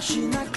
[0.00, 0.47] しな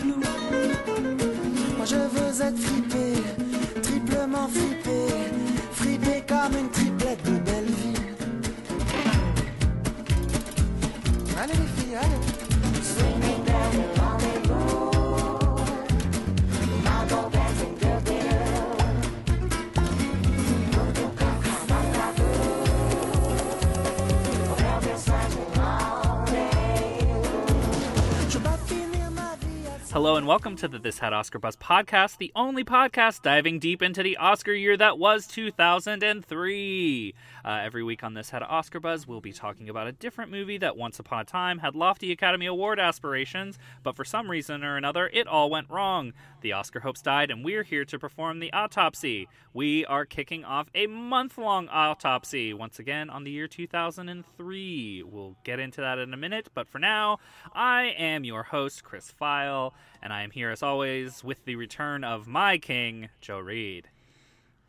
[29.93, 33.81] Hello and welcome to the This Had Oscar Buzz podcast, the only podcast diving deep
[33.81, 37.13] into the Oscar year that was 2003.
[37.43, 40.57] Uh, every week on This Had Oscar Buzz, we'll be talking about a different movie
[40.59, 44.77] that once upon a time had lofty Academy Award aspirations, but for some reason or
[44.77, 46.13] another, it all went wrong.
[46.41, 49.27] The Oscar hopes died, and we're here to perform the autopsy.
[49.53, 55.03] We are kicking off a month long autopsy once again on the year 2003.
[55.03, 57.19] We'll get into that in a minute, but for now,
[57.53, 62.03] I am your host, Chris Feil, and I am here as always with the return
[62.03, 63.89] of my king, Joe Reed.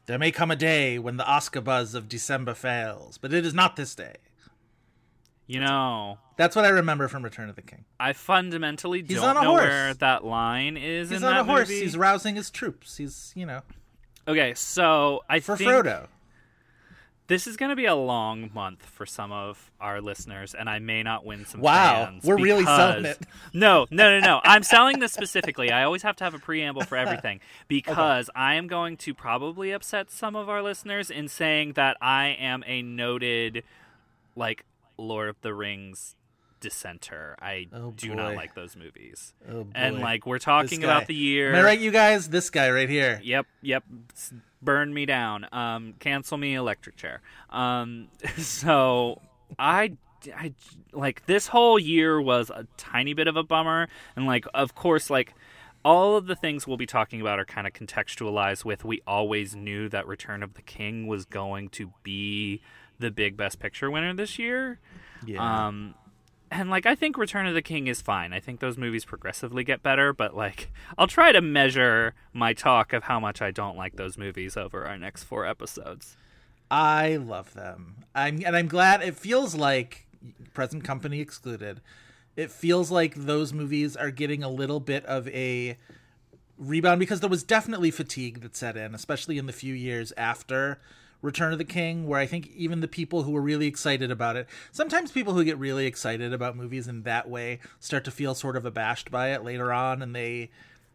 [0.06, 3.54] There may come a day when the Oscar buzz of December fails, but it is
[3.54, 4.16] not this day.
[5.46, 7.84] You know, That's what I remember from Return of the King.
[8.00, 9.64] I fundamentally He's don't know horse.
[9.64, 11.68] where that line is He's in on that a horse.
[11.68, 11.80] movie.
[11.82, 12.96] He's rousing his troops.
[12.96, 13.60] He's, you know,
[14.26, 16.06] Okay, so I think for think Frodo.
[17.28, 20.78] This is going to be a long month for some of our listeners, and I
[20.78, 21.60] may not win some.
[21.60, 23.26] Wow, we're really selling because- it.
[23.54, 24.40] No, no, no, no.
[24.44, 25.70] I'm selling this specifically.
[25.70, 29.70] I always have to have a preamble for everything because I am going to probably
[29.70, 33.62] upset some of our listeners in saying that I am a noted,
[34.34, 34.64] like
[34.96, 36.16] Lord of the Rings
[36.62, 37.36] dissenter.
[37.42, 39.34] I Oh, do not like those movies.
[39.50, 41.50] Oh, and like we're talking about the year.
[41.52, 42.30] Am I right, you guys?
[42.30, 43.20] This guy right here.
[43.22, 43.84] Yep, yep.
[44.62, 45.46] Burn me down.
[45.52, 47.20] Um, cancel me, electric chair.
[47.50, 48.08] Um,
[48.38, 49.20] so
[49.58, 49.96] I,
[50.34, 50.54] I,
[50.92, 55.10] like this whole year was a tiny bit of a bummer, and like, of course,
[55.10, 55.34] like
[55.84, 58.84] all of the things we'll be talking about are kind of contextualized with.
[58.84, 62.62] We always knew that Return of the King was going to be
[63.00, 64.78] the big Best Picture winner this year.
[65.26, 65.66] Yeah.
[65.66, 65.94] Um,
[66.52, 68.32] and like I think Return of the King is fine.
[68.32, 72.92] I think those movies progressively get better, but like I'll try to measure my talk
[72.92, 76.16] of how much I don't like those movies over our next four episodes.
[76.70, 78.04] I love them.
[78.14, 80.06] I'm and I'm glad it feels like
[80.52, 81.80] present company excluded.
[82.36, 85.76] It feels like those movies are getting a little bit of a
[86.58, 90.80] rebound because there was definitely fatigue that set in, especially in the few years after
[91.22, 94.36] Return of the King, where I think even the people who were really excited about
[94.36, 98.34] it, sometimes people who get really excited about movies in that way start to feel
[98.34, 100.50] sort of abashed by it later on and they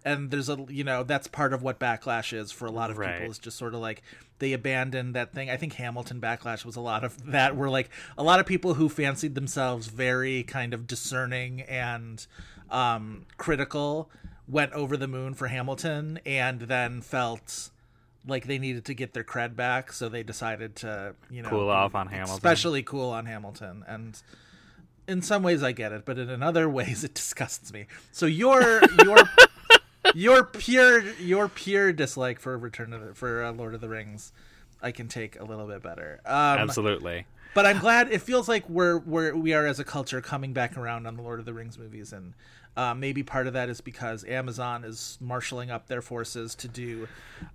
[0.06, 2.98] and there's a you know that's part of what backlash is for a lot of
[3.00, 3.16] Right.
[3.18, 4.04] people is just sort of like
[4.38, 7.90] they abandoned that thing i think hamilton backlash was a lot of that where like
[8.16, 12.28] a lot of people who fancied themselves very kind of discerning and
[12.70, 14.10] um critical
[14.48, 17.72] went over the moon for hamilton and then felt
[18.28, 21.70] like they needed to get their cred back so they decided to you know Cool
[21.70, 22.36] off on Hamilton.
[22.36, 24.22] especially cool on hamilton and
[25.08, 27.88] in some ways I get it, but in other ways it disgusts me.
[28.12, 29.18] So your your
[30.14, 34.32] your pure your pure dislike for Return of the, for uh, Lord of the Rings,
[34.82, 36.22] I can take a little bit better.
[36.26, 37.26] Um, Absolutely.
[37.54, 40.78] but I'm glad it feels like we're we're we are as a culture coming back
[40.78, 42.34] around on the Lord of the Rings movies, and
[42.76, 47.08] uh, maybe part of that is because Amazon is marshaling up their forces to do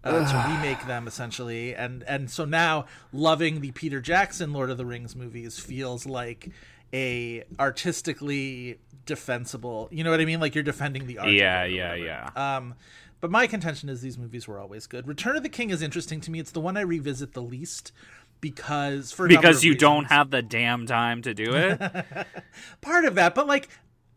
[0.03, 4.79] uh, to remake them essentially, and and so now loving the Peter Jackson Lord of
[4.79, 6.51] the Rings movies feels like
[6.93, 9.89] a artistically defensible.
[9.91, 10.41] You know what I mean?
[10.41, 11.31] Like you're defending the art.
[11.31, 12.31] Yeah, yeah, yeah.
[12.35, 12.75] Um,
[13.23, 15.07] but my contention is these movies were always good.
[15.07, 16.41] Return of the King is interesting to me.
[16.41, 17.93] It's the one I revisit the least
[18.41, 21.81] because for because you don't have the damn time to do it.
[22.81, 23.69] part of that, but like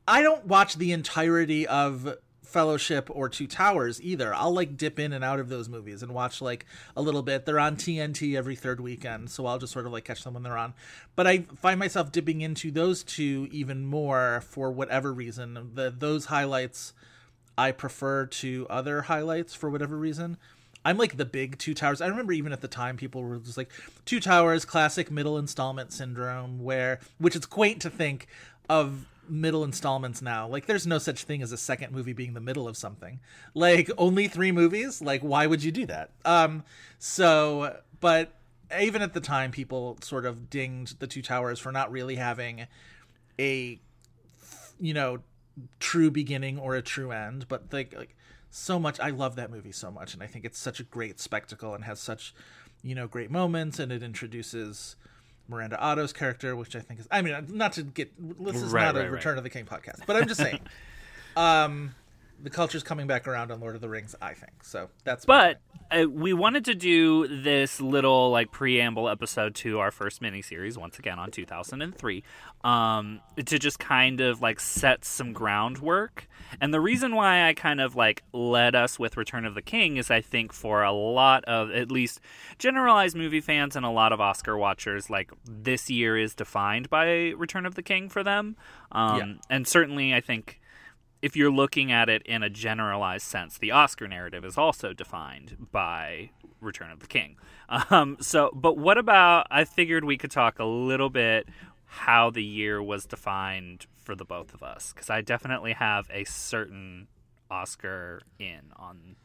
[0.08, 4.34] I don't watch the entirety of Fellowship or Two Towers either.
[4.34, 6.66] I'll like dip in and out of those movies and watch like
[6.98, 7.46] a little bit.
[7.46, 10.42] They're on TNT every third weekend, so I'll just sort of like catch them when
[10.42, 10.74] they're on.
[11.16, 15.74] But I find myself dipping into those two even more for whatever reason.
[15.76, 16.94] The those highlights
[17.58, 20.38] I prefer to other highlights for whatever reason.
[20.84, 22.00] I'm like the big Two Towers.
[22.00, 23.72] I remember even at the time people were just like
[24.06, 28.28] Two Towers, classic middle installment syndrome, where which is quaint to think
[28.70, 30.48] of middle installments now.
[30.48, 33.20] Like there's no such thing as a second movie being the middle of something.
[33.54, 35.02] Like only three movies?
[35.02, 36.12] Like why would you do that?
[36.24, 36.64] Um
[37.00, 38.34] so but
[38.80, 42.68] even at the time people sort of dinged the Two Towers for not really having
[43.40, 43.80] a
[44.80, 45.20] you know
[45.80, 48.16] true beginning or a true end, but like like
[48.50, 51.20] so much I love that movie so much and I think it's such a great
[51.20, 52.34] spectacle and has such
[52.84, 54.96] you know great moments and it introduces
[55.48, 58.12] Miranda Otto's character, which I think is I mean not to get
[58.44, 59.12] this is Right, not a right, right.
[59.12, 60.60] Return of the King podcast, but I'm just saying
[61.38, 61.96] um
[62.42, 64.64] the culture's coming back around on Lord of the Rings, I think.
[64.64, 65.62] So that's But
[65.92, 71.00] uh, we wanted to do this little like preamble episode to our first miniseries once
[71.00, 72.24] again on 2003
[72.64, 76.28] um, to just kind of like set some groundwork.
[76.62, 79.98] And the reason why I kind of like led us with Return of the King
[79.98, 82.20] is I think for a lot of at least
[82.60, 87.30] generalized movie fans and a lot of Oscar watchers, like this year is defined by
[87.38, 88.56] Return of the King for them.
[88.92, 89.34] Um, Yeah.
[89.50, 90.60] And certainly, I think
[91.26, 95.70] if you're looking at it in a generalized sense, the Oscar narrative is also defined
[95.72, 96.30] by
[96.62, 97.38] Return of the King.
[97.90, 99.48] Um, so, but what about?
[99.50, 101.50] I figured we could talk a little bit
[101.86, 106.26] how the year was defined for the both of us, because I definitely have a
[106.26, 107.08] certain
[107.50, 109.16] Oscar in on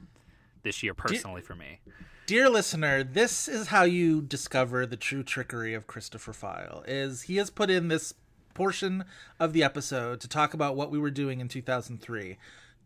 [0.62, 1.80] this year personally for me.
[2.24, 6.82] Dear listener, this is how you discover the true trickery of Christopher Feil.
[6.88, 8.14] Is he has put in this
[8.54, 9.04] portion
[9.38, 12.36] of the episode to talk about what we were doing in 2003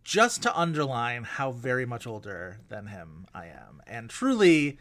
[0.03, 3.81] just to underline how very much older than him I am.
[3.87, 4.77] And truly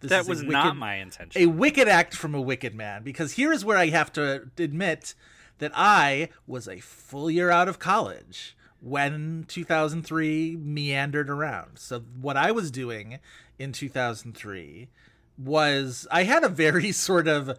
[0.00, 1.42] this That was wicked- not my intention.
[1.42, 5.14] a wicked act from a wicked man because here is where I have to admit
[5.58, 11.78] that I was a full year out of college when 2003 meandered around.
[11.80, 13.18] So what I was doing
[13.58, 14.88] in 2003
[15.36, 17.58] was I had a very sort of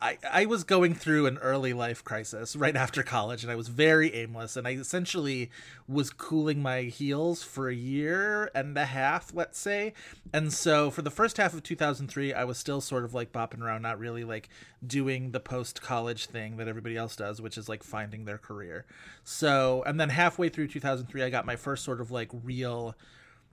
[0.00, 3.66] I, I was going through an early life crisis right after college and I was
[3.66, 5.50] very aimless and I essentially
[5.88, 9.94] was cooling my heels for a year and a half, let's say.
[10.32, 13.60] And so for the first half of 2003, I was still sort of like bopping
[13.60, 14.48] around, not really like
[14.86, 18.86] doing the post college thing that everybody else does, which is like finding their career.
[19.24, 22.94] So, and then halfway through 2003, I got my first sort of like real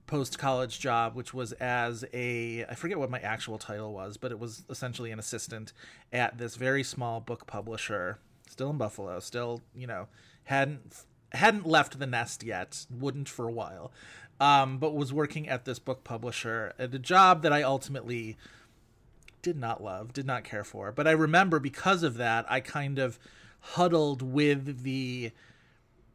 [0.07, 4.31] post college job, which was as a I forget what my actual title was, but
[4.31, 5.73] it was essentially an assistant
[6.13, 8.19] at this very small book publisher,
[8.49, 10.07] still in Buffalo, still you know
[10.45, 13.91] hadn't hadn't left the nest yet, wouldn't for a while,
[14.39, 18.37] um, but was working at this book publisher at a job that I ultimately
[19.41, 20.91] did not love, did not care for.
[20.91, 23.19] But I remember because of that, I kind of
[23.59, 25.31] huddled with the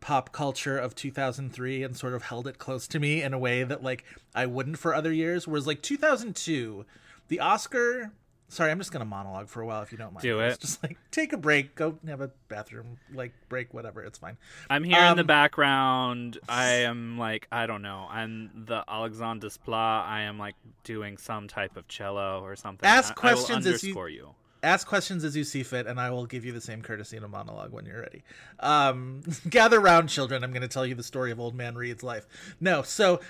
[0.00, 3.62] pop culture of 2003 and sort of held it close to me in a way
[3.64, 4.05] that like
[4.35, 5.47] I wouldn't for other years.
[5.47, 6.85] Whereas like 2002,
[7.29, 8.12] the Oscar.
[8.49, 10.23] Sorry, I'm just gonna monologue for a while if you don't mind.
[10.23, 10.61] Do It's it.
[10.61, 14.02] Just like take a break, go have a bathroom like break, whatever.
[14.02, 14.37] It's fine.
[14.69, 16.38] I'm here in the Um, background.
[16.49, 18.08] I am like I don't know.
[18.11, 20.05] I'm the Alexandre Desplat.
[20.06, 22.88] I am like doing some type of cello or something.
[22.88, 24.35] Ask questions I will as you- you.
[24.62, 27.25] Ask questions as you see fit, and I will give you the same courtesy in
[27.25, 28.23] a monologue when you're ready.
[28.61, 30.45] Um, gather round, children.
[30.45, 32.27] I'm going to tell you the story of Old Man Reed's life.
[32.61, 33.21] No, so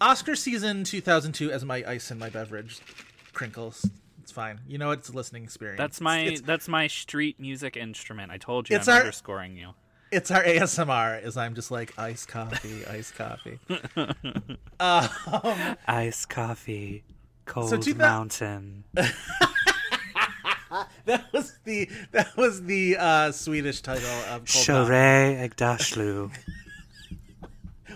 [0.00, 2.80] Oscar season 2002 as my ice in my beverage
[3.32, 3.88] crinkles.
[4.22, 4.60] It's fine.
[4.68, 5.78] You know it's a listening experience.
[5.78, 8.30] That's my It's, that's my street music instrument.
[8.30, 9.70] I told you It's I'm our- underscoring you.
[10.12, 11.24] it's our ASMR.
[11.24, 13.58] Is I'm just like ice coffee, ice coffee.
[14.80, 15.08] um,
[15.88, 17.04] Ice coffee,
[17.46, 18.84] cold So 2000 mountain.
[21.06, 25.50] that was the that was the uh, Swedish title of Mountain.
[25.50, 26.32] Aghdashloo.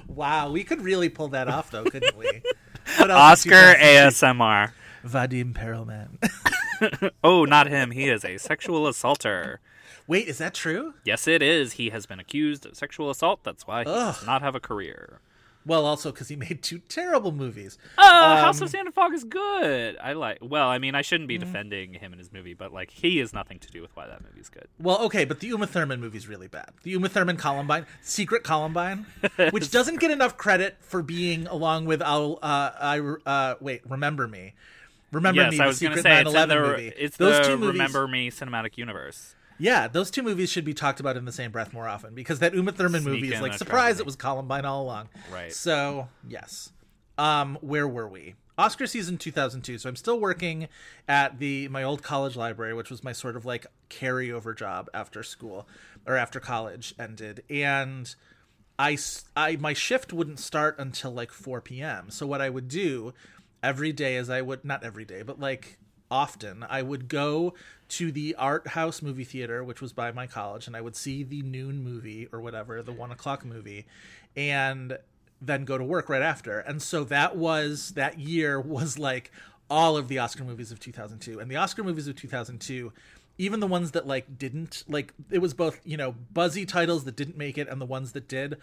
[0.08, 2.26] Wow, we could really pull that off though, couldn't we?
[2.98, 4.72] What else in Oscar ASMR.
[5.06, 6.18] Vadim Perelman.
[7.22, 7.92] Oh, not him.
[7.92, 9.60] He is a sexual assaulter.
[10.06, 10.94] Wait, is that true?
[11.04, 11.74] Yes, it is.
[11.74, 13.40] He has been accused of sexual assault.
[13.44, 15.20] That's why he does not have a career.
[15.64, 17.78] Well, also because he made two terrible movies.
[17.96, 19.96] Uh, House Um, of Sand and Fog is good.
[20.02, 20.38] I like.
[20.40, 21.38] Well, I mean, I shouldn't Mm-hmm.
[21.40, 24.06] be defending him and his movie, but like, he has nothing to do with why
[24.08, 24.66] that movie's good.
[24.80, 26.70] Well, okay, but the Uma Thurman movie's really bad.
[26.82, 29.06] The Uma Thurman Columbine, Secret Columbine,
[29.50, 34.26] which doesn't get enough credit for being along with I'll uh, I uh, wait, Remember
[34.26, 34.54] Me,
[35.12, 36.92] Remember yes, Me, I was going to Secret say 9/11 the, movie.
[36.96, 39.34] it's those the two movies, Remember Me cinematic universe.
[39.58, 42.38] Yeah, those two movies should be talked about in the same breath more often because
[42.40, 45.08] that Uma Thurman Sneak movie is like surprise, it was Columbine all along.
[45.32, 45.52] Right.
[45.52, 46.72] So, yes.
[47.18, 48.34] Um where were we?
[48.58, 49.78] Oscar season 2002.
[49.78, 50.68] So I'm still working
[51.08, 55.22] at the my old college library, which was my sort of like carryover job after
[55.22, 55.66] school
[56.06, 57.42] or after college ended.
[57.48, 58.14] And
[58.78, 62.10] I, s- I- my shift wouldn't start until like 4 p.m.
[62.10, 63.14] So what I would do
[63.62, 65.78] every day is I would not every day, but like
[66.12, 67.54] often I would go
[67.88, 71.22] to the art house movie theater, which was by my college, and I would see
[71.22, 73.86] the noon movie or whatever, the one o'clock movie,
[74.36, 74.98] and
[75.40, 76.60] then go to work right after.
[76.60, 79.32] And so that was that year was like
[79.70, 81.40] all of the Oscar movies of 2002.
[81.40, 82.92] And the Oscar movies of 2002
[83.38, 87.16] even the ones that like didn't like it was both you know buzzy titles that
[87.16, 88.58] didn't make it and the ones that did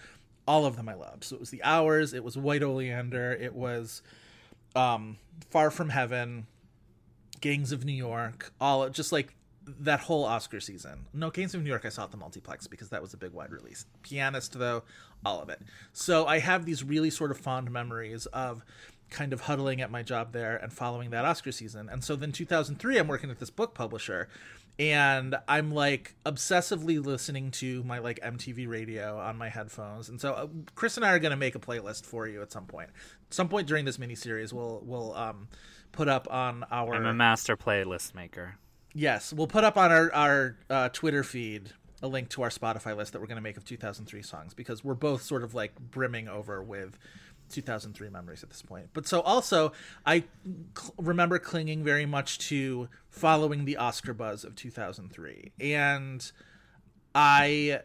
[0.47, 3.55] all of them i loved so it was the hours it was white oleander it
[3.55, 4.03] was
[4.75, 5.17] um
[5.49, 6.45] far from heaven
[7.41, 11.69] gangs of new york all just like that whole oscar season no gangs of new
[11.69, 14.83] york i saw at the multiplex because that was a big wide release pianist though
[15.25, 15.61] all of it
[15.93, 18.63] so i have these really sort of fond memories of
[19.09, 22.31] kind of huddling at my job there and following that oscar season and so then
[22.31, 24.27] 2003 i'm working at this book publisher
[24.79, 30.07] and I'm like obsessively listening to my like MTV radio on my headphones.
[30.07, 32.53] And so uh, Chris and I are going to make a playlist for you at
[32.53, 32.89] some point.
[33.29, 35.49] some point during this miniseries, we'll we'll um
[35.91, 38.55] put up on our I'm a master playlist maker.
[38.93, 42.95] yes, we'll put up on our our uh, Twitter feed a link to our Spotify
[42.95, 45.77] list that we're going to make of 2003 songs because we're both sort of like
[45.79, 46.97] brimming over with
[47.49, 48.87] 2003 memories at this point.
[48.93, 49.73] But so also,
[50.05, 50.23] I
[50.77, 56.31] cl- remember clinging very much to following the Oscar buzz of 2003, and
[57.13, 57.81] I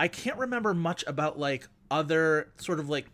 [0.00, 3.06] I can't remember much about like other sort of like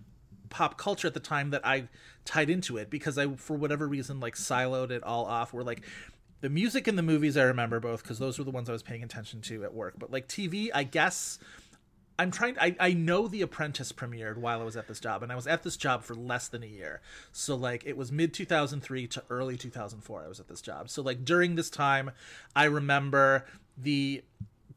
[0.50, 1.88] pop culture at the time that I
[2.24, 5.54] tied into it because I for whatever reason like siloed it all off.
[5.54, 5.82] Where like
[6.40, 8.82] the music and the movies I remember both because those were the ones I was
[8.82, 9.94] paying attention to at work.
[9.98, 11.38] But like TV, I guess
[12.18, 12.58] I'm trying.
[12.58, 15.46] I I know The Apprentice premiered while I was at this job, and I was
[15.46, 17.00] at this job for less than a year.
[17.32, 20.24] So like it was mid 2003 to early 2004.
[20.24, 20.90] I was at this job.
[20.90, 22.10] So like during this time,
[22.54, 23.46] I remember
[23.78, 24.22] the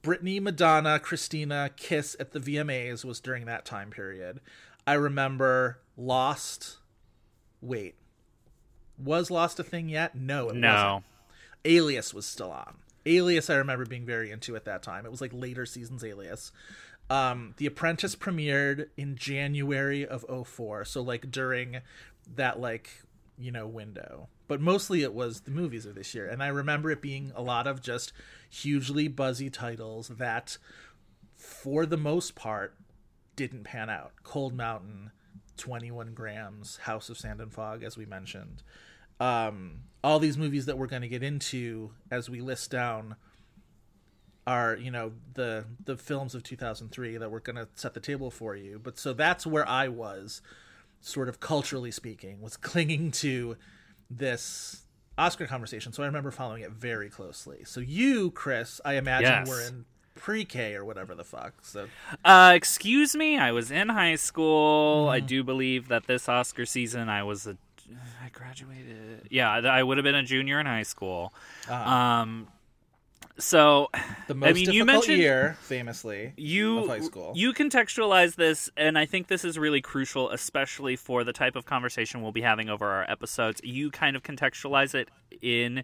[0.03, 4.39] Britney, Madonna, Christina kiss at the VMAs was during that time period.
[4.85, 6.77] I remember Lost.
[7.61, 7.95] Wait,
[8.97, 10.15] was Lost a thing yet?
[10.15, 10.61] No, it wasn't.
[10.61, 11.03] No.
[11.65, 12.75] Alias was still on.
[13.05, 15.05] Alias, I remember being very into at that time.
[15.05, 16.51] It was like later seasons Alias.
[17.09, 21.79] Um, the Apprentice premiered in January of 04, so like during
[22.35, 22.89] that like
[23.37, 24.29] you know window.
[24.47, 27.41] But mostly it was the movies of this year, and I remember it being a
[27.41, 28.13] lot of just
[28.49, 30.57] hugely buzzy titles that,
[31.35, 32.75] for the most part,
[33.35, 34.11] didn't pan out.
[34.23, 35.11] Cold Mountain,
[35.57, 38.63] 21 Grams, House of Sand and Fog, as we mentioned.
[39.19, 43.15] Um, all these movies that we're going to get into as we list down
[44.45, 48.29] are you know the the films of 2003 that we're going to set the table
[48.29, 50.41] for you but so that's where i was
[50.99, 53.55] sort of culturally speaking was clinging to
[54.09, 54.81] this
[55.17, 59.47] oscar conversation so i remember following it very closely so you chris i imagine Yes.
[59.47, 59.85] were in
[60.23, 61.87] pre-k or whatever the fuck so
[62.23, 65.03] Uh, excuse me, I was in high school.
[65.03, 65.11] Mm-hmm.
[65.11, 67.57] I do believe that this Oscar season I was a
[68.25, 69.27] I graduated.
[69.29, 71.33] Yeah, I would have been a junior in high school.
[71.69, 72.47] Um
[73.37, 73.89] so
[74.27, 78.35] the most I mean, difficult you mentioned- year famously you of high school you contextualize
[78.35, 82.31] this and I think this is really crucial especially for the type of conversation we'll
[82.31, 83.59] be having over our episodes.
[83.63, 85.09] You kind of contextualize it
[85.41, 85.83] in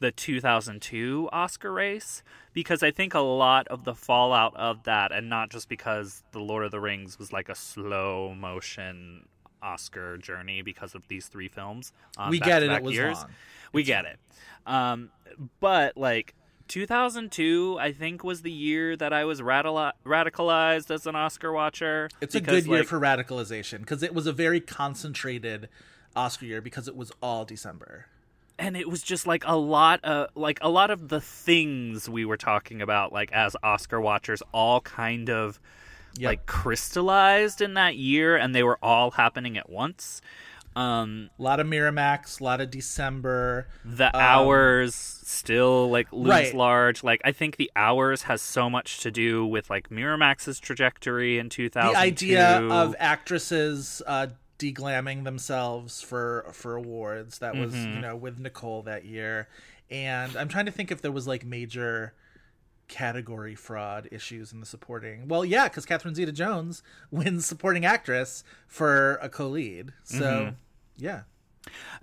[0.00, 2.22] the 2002 Oscar race
[2.52, 6.40] because I think a lot of the fallout of that and not just because The
[6.40, 9.26] Lord of the Rings was like a slow motion
[9.62, 11.92] Oscar journey because of these three films.
[12.18, 13.16] on We get it, it was years.
[13.16, 13.30] long.
[13.72, 14.18] We get it.
[14.66, 15.10] Um,
[15.60, 16.34] but like
[16.68, 22.08] 2002, I think was the year that I was radicali- radicalized as an Oscar watcher.
[22.20, 25.68] It's a good year like, for radicalization because it was a very concentrated
[26.14, 28.06] Oscar year because it was all December.
[28.58, 32.24] And it was just like a lot of like a lot of the things we
[32.24, 35.60] were talking about like as Oscar watchers all kind of
[36.16, 36.28] Yep.
[36.28, 40.20] like crystallized in that year and they were all happening at once.
[40.76, 43.66] Um A lot of Miramax, a lot of December.
[43.84, 46.54] the hours still like looms Um, Right.
[46.54, 47.02] large.
[47.04, 51.48] Like I think the hours has so much to do with like Miramax's trajectory in
[51.48, 54.28] 2000 The idea of actresses uh,
[54.72, 57.94] deglamming themselves for for awards that was Mm-hmm.
[57.94, 59.48] you know with Nicole that year,
[59.90, 62.14] and I'm trying to think if there was like major
[62.88, 65.26] category fraud issues in the supporting.
[65.26, 69.92] Well, yeah, because Catherine Zeta-Jones wins supporting actress for a co-lead.
[70.04, 70.54] So Mm-hmm.
[70.98, 71.22] yeah.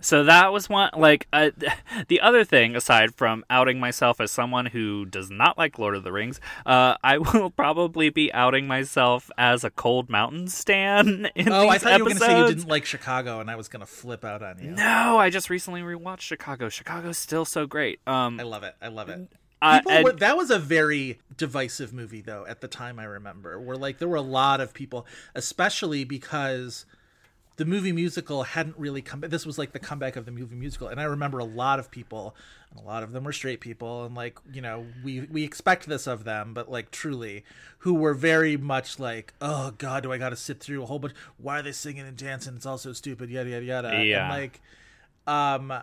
[0.00, 1.50] So that was one like uh,
[2.08, 6.04] the other thing aside from outing myself as someone who does not like Lord of
[6.04, 11.50] the Rings, uh, I will probably be outing myself as a Cold Mountain stan in
[11.50, 13.68] Oh, I thought you were going to say you didn't like Chicago, and I was
[13.68, 14.70] going to flip out on you.
[14.70, 16.68] No, I just recently rewatched Chicago.
[16.68, 18.00] Chicago's still so great.
[18.06, 18.74] Um, I love it.
[18.80, 19.28] I love it.
[19.62, 23.60] Uh, and- that was a very divisive movie though at the time I remember.
[23.60, 26.84] Where like there were a lot of people especially because
[27.56, 30.88] the movie musical hadn't really come this was like the comeback of the movie musical
[30.88, 32.34] and I remember a lot of people
[32.70, 35.86] and a lot of them were straight people and like, you know, we we expect
[35.86, 37.44] this of them, but like truly
[37.78, 40.98] who were very much like, "Oh god, do I got to sit through a whole
[40.98, 42.56] bunch why are they singing and dancing?
[42.56, 44.32] It's all so stupid, yada yada yada." Yeah.
[44.32, 44.60] And like
[45.26, 45.82] um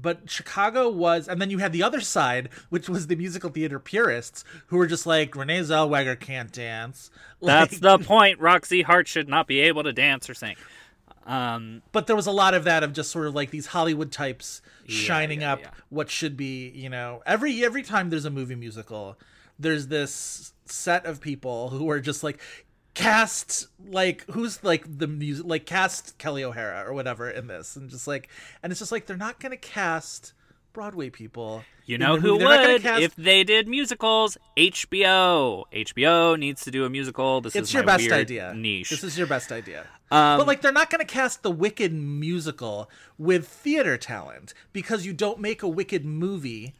[0.00, 3.78] but Chicago was, and then you had the other side, which was the musical theater
[3.78, 7.10] purists, who were just like Renee Zellweger can't dance.
[7.42, 8.38] That's the point.
[8.40, 10.56] Roxy Hart should not be able to dance or sing.
[11.26, 14.10] Um, but there was a lot of that of just sort of like these Hollywood
[14.10, 15.70] types shining yeah, up yeah.
[15.90, 19.18] what should be, you know, every every time there's a movie musical,
[19.58, 22.40] there's this set of people who are just like
[22.98, 27.88] cast like who's like the music like cast Kelly O'Hara or whatever in this and
[27.88, 28.28] just like
[28.62, 30.32] and it's just like they're not gonna cast
[30.72, 31.64] Broadway people.
[31.86, 32.38] you know who movie.
[32.38, 34.36] They're not gonna would cast- if they did musicals?
[34.56, 35.64] HBO.
[35.72, 37.40] HBO needs to do a musical.
[37.40, 38.52] This it's is your best idea.
[38.54, 38.90] niche.
[38.90, 39.86] This is your best idea.
[40.10, 45.04] Um, but like they're not going to cast the Wicked musical with theater talent because
[45.04, 46.74] you don't make a Wicked movie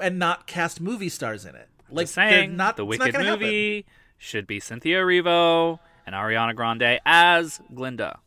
[0.00, 1.68] and not cast movie stars in it.
[1.90, 3.84] Like saying, not the it's not Wicked gonna happen.
[4.22, 8.20] Should be Cynthia Erivo and Ariana Grande as Glinda.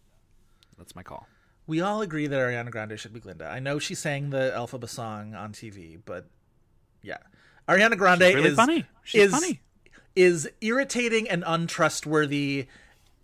[0.77, 1.25] That's my call.
[1.67, 3.45] We all agree that Ariana Grande should be Glinda.
[3.47, 6.27] I know she sang the Elphaba song on TV, but
[7.01, 7.19] yeah,
[7.69, 8.83] Ariana Grande really is funny.
[9.05, 9.61] She's is funny.
[10.17, 12.67] is irritating and untrustworthy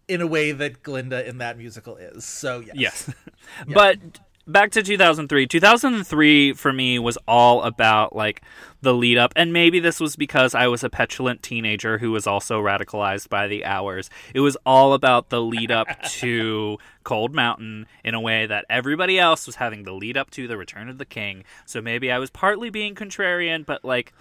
[0.07, 2.23] in a way that Glinda in that musical is.
[2.23, 3.13] So yes, Yes.
[3.73, 3.99] But
[4.47, 5.47] back to 2003.
[5.47, 8.41] 2003 for me was all about like
[8.81, 12.25] the lead up and maybe this was because I was a petulant teenager who was
[12.25, 14.09] also radicalized by the hours.
[14.33, 15.87] It was all about the lead up
[16.19, 20.47] to Cold Mountain in a way that everybody else was having the lead up to
[20.47, 21.43] the Return of the King.
[21.65, 24.13] So maybe I was partly being contrarian, but like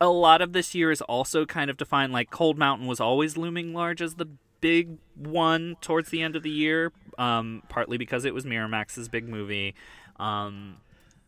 [0.00, 3.36] a lot of this year is also kind of defined like Cold Mountain was always
[3.36, 4.28] looming large as the
[4.60, 9.28] big one towards the end of the year, um, partly because it was Miramax's big
[9.28, 9.74] movie,
[10.18, 10.76] um,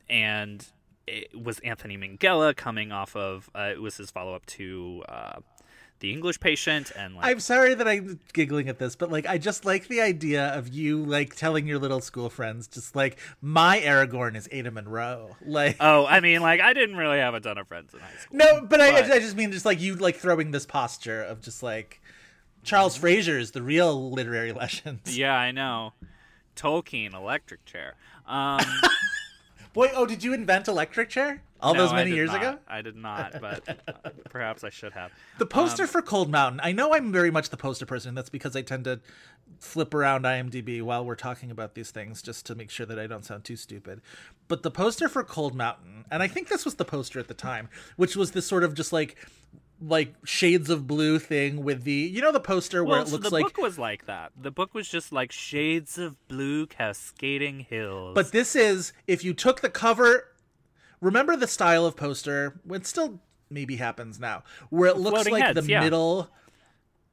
[0.09, 0.67] and
[1.07, 5.41] it was Anthony Minghella coming off of uh, it was his follow up to uh,
[6.01, 9.39] the English Patient, and like I'm sorry that I'm giggling at this, but like I
[9.39, 13.81] just like the idea of you like telling your little school friends just like my
[13.81, 15.37] Aragorn is Ada Monroe.
[15.45, 18.17] Like oh, I mean, like I didn't really have a ton of friends in high
[18.19, 18.37] school.
[18.39, 21.41] no, but, I, but- I just mean just like you like throwing this posture of
[21.41, 22.01] just like
[22.63, 25.01] Charles Frazier is the real literary legend.
[25.07, 25.93] Yeah, I know.
[26.57, 27.95] Tolkien, electric chair.
[28.27, 28.61] Um,
[29.73, 32.37] Boy, oh, did you invent electric chair all no, those many years not.
[32.43, 32.59] ago?
[32.67, 35.13] I did not, but perhaps I should have.
[35.39, 36.61] The poster Um, for Cold Mountain.
[36.65, 38.15] I know I'm very much the poster person.
[38.15, 39.01] That's because I tend to
[39.61, 43.07] flip around IMDb while we're talking about these things just to make sure that I
[43.07, 44.01] don't sound too stupid.
[44.49, 47.35] But the poster for Cold Mountain, and I think this was the poster at the
[47.35, 49.17] time, which was this sort of just like
[49.81, 53.13] like shades of blue thing with the you know the poster where Well, it so
[53.13, 54.33] looks the like the book was like that.
[54.41, 58.15] The book was just like shades of blue cascading hills.
[58.15, 60.25] But this is if you took the cover.
[61.01, 62.61] Remember the style of poster?
[62.71, 65.81] It still maybe happens now, where it looks floating like heads, the yeah.
[65.81, 66.29] middle.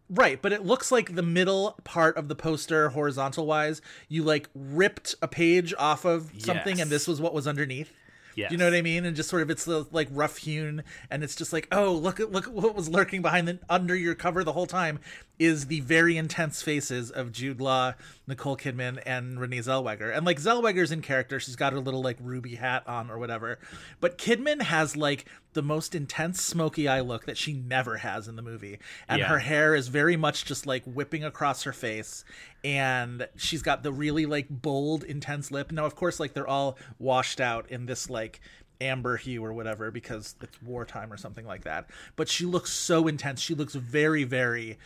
[0.10, 4.50] Right, but it looks like the middle part of the poster, horizontal wise, you like
[4.54, 6.84] ripped a page off of something, Yes.
[6.84, 7.92] and this was what was underneath.
[8.36, 8.52] Yes.
[8.52, 9.06] You know what I mean?
[9.06, 12.32] And just sort of it's like rough hewn, and it's just like, oh, look at
[12.32, 15.00] look at what was lurking behind the under your cover the whole time
[15.38, 17.94] is the very intense faces of Jude Law,
[18.28, 20.16] Nicole Kidman, and Renee Zellweger.
[20.16, 23.60] And like Zellweger's in character, she's got her little like ruby hat on or whatever,
[24.00, 28.36] but Kidman has like the most intense smoky eye look that she never has in
[28.36, 29.28] the movie, and Yeah.
[29.30, 32.24] her hair is very much just like whipping across her face.
[32.64, 35.72] And she's got the really like bold intense lip.
[35.72, 38.40] Now of course like they're all washed out in this like
[38.82, 41.90] amber hue or whatever because it's wartime or something like that.
[42.16, 43.40] But she looks so intense.
[43.42, 44.78] She looks very very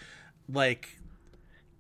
[0.48, 0.99] like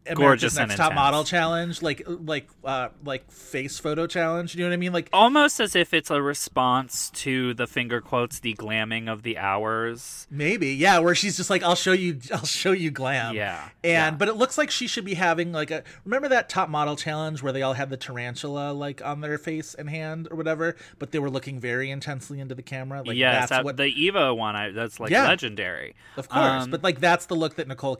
[0.07, 0.95] America's and Next Top intense.
[0.99, 4.55] Model challenge, like like uh like face photo challenge.
[4.55, 4.93] You know what I mean?
[4.93, 9.37] Like Almost as if it's a response to the finger quotes, the glamming of the
[9.37, 10.27] hours.
[10.31, 13.91] Maybe, yeah, where she's just like, "I'll show you, I'll show you glam." Yeah, and
[13.91, 14.11] yeah.
[14.11, 15.83] but it looks like she should be having like a.
[16.05, 19.73] Remember that top model challenge where they all had the tarantula like on their face
[19.73, 23.03] and hand or whatever, but they were looking very intensely into the camera.
[23.05, 24.55] Like yes, that's that, what, the Eva one.
[24.55, 25.27] I, that's like Yeah.
[25.27, 25.95] legendary.
[26.17, 26.63] of course.
[26.63, 27.97] Um, but like that's the look that Nicole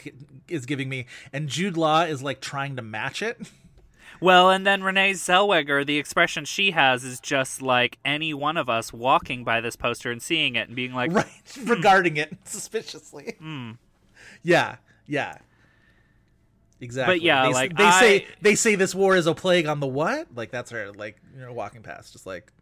[0.47, 3.37] is giving me, and Jude Law is like trying to match it.
[4.21, 8.69] Well, and then Renee Zellweger, the expression she has is just like any one of
[8.69, 11.25] us walking by this poster and seeing it and being like, right.
[11.63, 13.35] Regarding it suspiciously.
[13.39, 13.71] Hmm.
[14.43, 14.77] yeah.
[15.07, 15.37] Yeah.
[16.81, 17.15] Exactly.
[17.15, 19.87] But yeah, they, like, they say they say this war is a plague on the
[19.87, 20.27] what?
[20.33, 22.53] Like that's her like you know walking past just like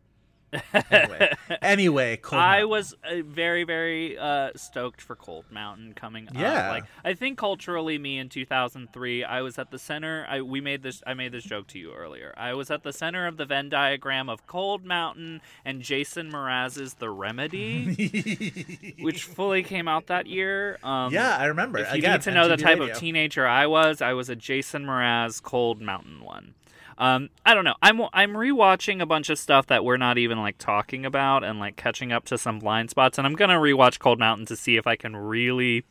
[0.91, 2.69] Anyway, anyway, Cold I Mountain.
[2.69, 6.27] was uh, very, very uh, stoked for Cold Mountain coming.
[6.33, 6.67] Yeah.
[6.67, 6.71] up.
[6.71, 10.25] like I think culturally, me in 2003, I was at the center.
[10.29, 11.01] I we made this.
[11.05, 12.33] I made this joke to you earlier.
[12.37, 16.95] I was at the center of the Venn diagram of Cold Mountain and Jason Mraz's
[16.95, 20.77] The Remedy, which fully came out that year.
[20.83, 21.79] Um, yeah, I remember.
[21.79, 22.93] If you Again, need to know the type Radio.
[22.93, 26.53] of teenager I was, I was a Jason Mraz Cold Mountain one.
[26.97, 27.75] Um, I don't know.
[27.81, 31.59] I'm I'm rewatching a bunch of stuff that we're not even like talking about and
[31.59, 34.77] like catching up to some blind spots, and I'm gonna rewatch Cold Mountain to see
[34.77, 35.85] if I can really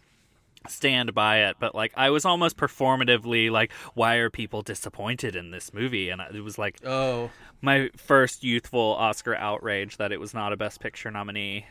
[0.69, 1.57] stand by it.
[1.61, 6.11] But like, I was almost performatively like, why are people disappointed in this movie?
[6.11, 10.57] And it was like Oh, my first youthful Oscar outrage that it was not a
[10.57, 11.67] Best Picture nominee.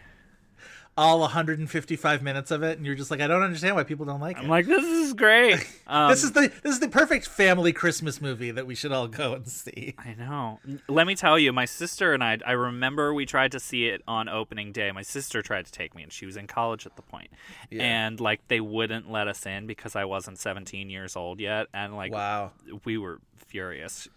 [0.97, 4.21] All 155 minutes of it, and you're just like, I don't understand why people don't
[4.21, 4.43] like it.
[4.43, 5.55] I'm like, this is great.
[5.87, 9.07] Um, this is the this is the perfect family Christmas movie that we should all
[9.07, 9.93] go and see.
[9.97, 10.59] I know.
[10.87, 14.01] Let me tell you, my sister and I, I remember we tried to see it
[14.07, 14.91] on opening day.
[14.91, 17.29] My sister tried to take me, and she was in college at the point.
[17.71, 21.67] And, like, they wouldn't let us in because I wasn't 17 years old yet.
[21.73, 22.51] And, like, Wow.
[22.85, 24.07] we were furious.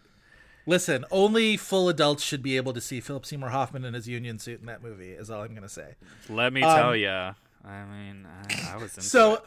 [0.68, 4.38] Listen, only full adults should be able to see Philip Seymour Hoffman in his union
[4.38, 5.12] suit in that movie.
[5.12, 5.94] Is all I'm going to say.
[6.28, 7.09] Let me tell you.
[7.09, 7.35] I
[7.90, 9.42] mean, I, I was Um, So, it.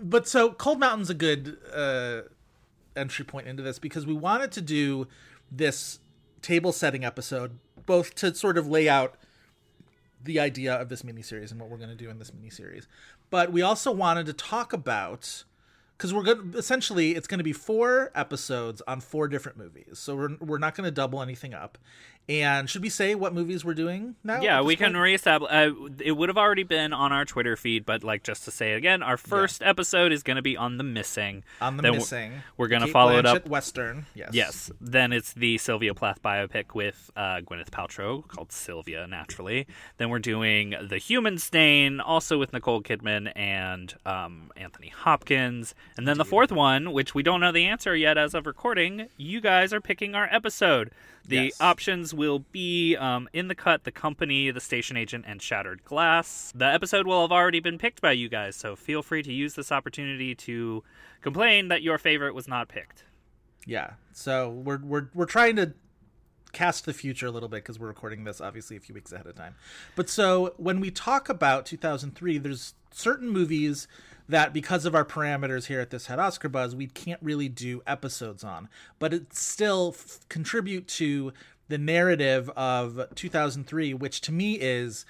[0.00, 2.22] but so Cold Mountain's a good uh,
[2.96, 5.06] entry point into this because we wanted to do
[5.52, 6.00] this
[6.42, 9.16] table setting episode both to sort of lay out
[10.22, 12.86] the idea of this miniseries and what we're going to do in this miniseries,
[13.28, 15.44] but we also wanted to talk about
[15.96, 20.16] because we're going essentially it's going to be four episodes on four different movies, so
[20.16, 21.78] we're we're not going to double anything up.
[22.26, 24.40] And should we say what movies we're doing now?
[24.40, 25.02] Yeah, we can point?
[25.02, 25.50] reestablish.
[25.52, 28.72] Uh, it would have already been on our Twitter feed, but like just to say
[28.72, 31.44] it again, our first episode is going to be on the missing.
[31.60, 32.32] on the Then we're- missing.
[32.56, 33.48] We're going to follow it Blanchett up.
[33.48, 34.06] Western.
[34.14, 34.30] Yes.
[34.32, 34.70] Yes.
[34.80, 39.66] Then it's the Sylvia Plath biopic with uh, Gwyneth Paltrow called Sylvia, naturally.
[39.98, 45.74] Then we're doing The Human Stain, also with Nicole Kidman and um, Anthony Hopkins.
[45.98, 49.08] And then the fourth one, which we don't know the answer yet as of recording,
[49.18, 50.90] you guys are picking our episode.
[51.26, 51.60] The Yes.
[51.60, 56.52] options will be um, In the Cut, The Company, The Station Agent, and Shattered Glass.
[56.54, 59.54] The episode will have already been picked by you guys, so feel free to use
[59.54, 60.82] this opportunity to
[61.22, 63.04] complain that your favorite was not picked.
[63.66, 63.92] Yeah.
[64.12, 65.72] So we're we're we're trying to
[66.52, 69.26] cast the future a little bit because we're recording this obviously a few weeks ahead
[69.26, 69.54] of time.
[69.96, 73.88] But so when we talk about 2003, there's certain movies
[74.28, 77.82] that because of our parameters here at this Had Oscar Buzz, we can't really do
[77.86, 81.32] episodes on, but it still f- contribute to
[81.68, 85.04] the narrative of 2003, which to me is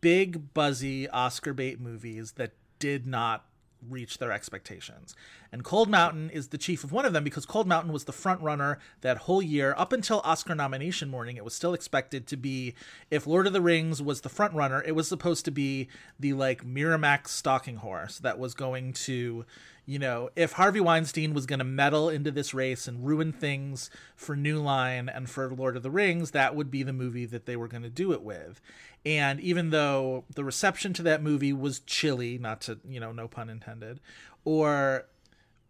[0.00, 3.44] big buzzy Oscar bait movies that did not
[3.88, 5.14] reach their expectations.
[5.54, 8.12] And Cold Mountain is the chief of one of them because Cold Mountain was the
[8.12, 11.36] front runner that whole year up until Oscar nomination morning.
[11.36, 12.74] It was still expected to be
[13.08, 15.86] if Lord of the Rings was the front runner, it was supposed to be
[16.18, 19.44] the like Miramax stalking horse that was going to
[19.86, 23.90] you know, if Harvey Weinstein was going to meddle into this race and ruin things
[24.16, 27.46] for New Line and for Lord of the Rings, that would be the movie that
[27.46, 28.60] they were going to do it with.
[29.04, 33.28] And even though the reception to that movie was chilly, not to, you know, no
[33.28, 34.00] pun intended,
[34.44, 35.06] or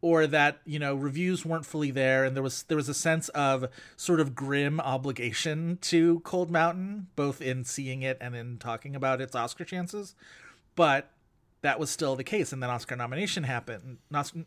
[0.04, 3.30] or that you know reviews weren't fully there and there was there was a sense
[3.30, 3.64] of
[3.96, 9.22] sort of grim obligation to Cold Mountain both in seeing it and in talking about
[9.22, 10.14] its Oscar chances.
[10.76, 11.10] But
[11.62, 13.96] that was still the case and then Oscar nomination happened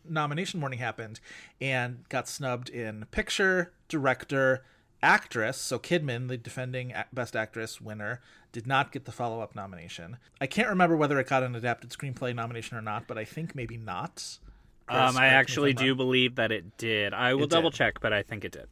[0.07, 1.19] nomination morning happened
[1.59, 4.63] and got snubbed in picture director
[5.01, 10.17] actress so Kidman the defending best actress winner did not get the follow-up nomination.
[10.39, 13.55] I can't remember whether it got an adapted screenplay nomination or not but I think
[13.55, 14.37] maybe not
[14.89, 15.97] Um, I actually do wrong.
[15.97, 17.13] believe that it did.
[17.13, 17.55] I will It did.
[17.55, 18.67] double check, but I think it did.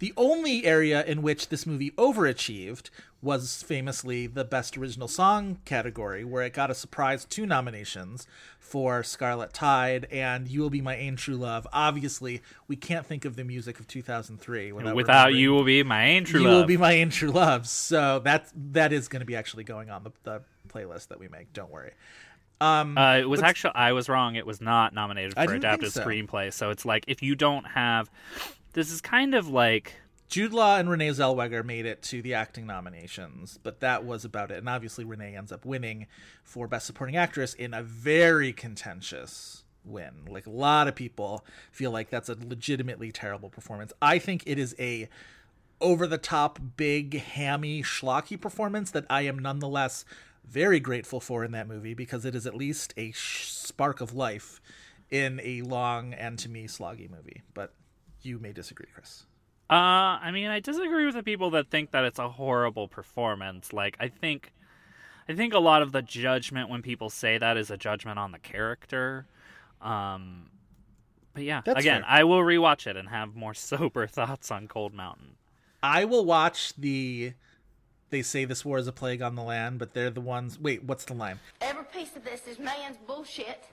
[0.00, 2.90] The only area in which this movie overachieved
[3.22, 8.26] was famously the Best Original Song category, where it got a surprise two nominations
[8.58, 11.66] for Scarlet Tide and You Will Be My Ain True Love.
[11.72, 16.04] Obviously, we can't think of the music of 2003 without, Without you will be my
[16.04, 16.52] ain true You love.
[16.54, 17.66] You Will Be My Ain True Love.
[17.68, 21.28] So that that is going to be actually going on the, the playlist that we
[21.28, 21.52] make.
[21.52, 21.92] Don't worry.
[22.60, 24.34] Uh, it was actually I was wrong.
[24.34, 26.04] It was not nominated for adapted so.
[26.04, 26.52] screenplay.
[26.52, 28.10] So it's like if you don't have,
[28.72, 29.94] this is kind of like
[30.28, 34.50] Jude Law and Renee Zellweger made it to the acting nominations, but that was about
[34.50, 34.58] it.
[34.58, 36.06] And obviously, Renee ends up winning
[36.44, 40.26] for Best Supporting Actress in a very contentious win.
[40.28, 43.92] Like a lot of people feel like that's a legitimately terrible performance.
[44.02, 45.08] I think it is a
[45.80, 50.04] over the top, big, hammy, schlocky performance that I am nonetheless
[50.50, 54.14] very grateful for in that movie because it is at least a sh- spark of
[54.14, 54.60] life
[55.10, 57.42] in a long and to me sloggy movie.
[57.54, 57.72] But
[58.22, 59.24] you may disagree, Chris.
[59.70, 63.72] Uh, I mean, I disagree with the people that think that it's a horrible performance.
[63.72, 64.52] Like, I think,
[65.28, 68.32] I think a lot of the judgment when people say that is a judgment on
[68.32, 69.26] the character.
[69.82, 70.50] Um,
[71.34, 72.10] but yeah, That's again, fair.
[72.10, 75.36] I will rewatch it and have more sober thoughts on Cold Mountain.
[75.82, 77.34] I will watch the.
[78.10, 80.58] They say this war is a plague on the land, but they're the ones.
[80.58, 81.40] Wait, what's the line?
[81.60, 83.64] Every piece of this is man's bullshit.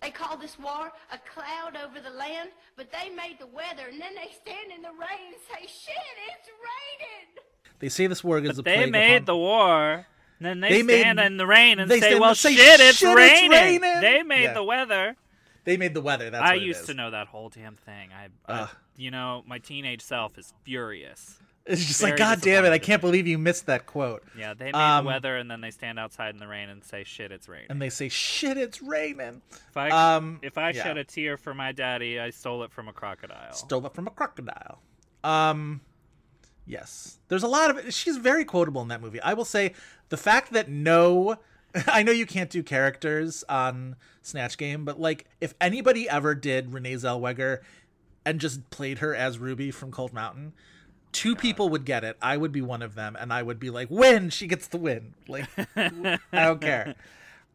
[0.00, 4.00] They call this war a cloud over the land, but they made the weather, and
[4.00, 5.94] then they stand in the rain and say, shit,
[6.28, 7.44] it's raining.
[7.78, 8.86] They say this war is a They plague.
[8.86, 9.92] They made upon- the war.
[9.92, 10.06] and
[10.40, 12.98] Then they, They made- stand in the rain and they say, "Well, say, shit, it's,
[12.98, 13.50] "Shit, it's raining.
[13.52, 14.54] raining." They made Yeah.
[14.54, 15.16] the weather.
[15.64, 16.30] They made the weather.
[16.30, 16.86] That's I what it used is.
[16.88, 18.10] to know that whole damn thing.
[18.12, 18.70] I, I Ugh.
[18.96, 21.38] you know, my teenage self is furious.
[21.64, 22.70] It's just Very like, God damn it!
[22.70, 24.24] I can't believe you missed that quote.
[24.36, 26.82] Yeah, they made Um, the weather, and then they stand outside in the rain and
[26.82, 30.70] say, "Shit, it's raining." And they say, "Shit, it's raining." if I, um, if I
[30.70, 30.82] yeah.
[30.82, 33.52] shed a tear for my daddy, I stole it from a crocodile.
[33.52, 34.80] Stole it from a crocodile.
[35.22, 35.82] Um,
[36.66, 37.94] yes, there's a lot of it.
[37.94, 39.20] She's very quotable in that movie.
[39.20, 39.74] I will say
[40.08, 41.36] the fact that no,
[41.86, 46.72] I know you can't do characters on Snatch Game, but like if anybody ever did
[46.72, 47.60] Renee Zellweger
[48.24, 50.54] and just played her as Ruby from Cold Mountain.
[51.12, 52.16] Two people would get it.
[52.22, 54.30] I would be one of them, and I would be like, "Win!
[54.30, 55.46] She gets the win!" Like,
[55.76, 56.94] I don't care.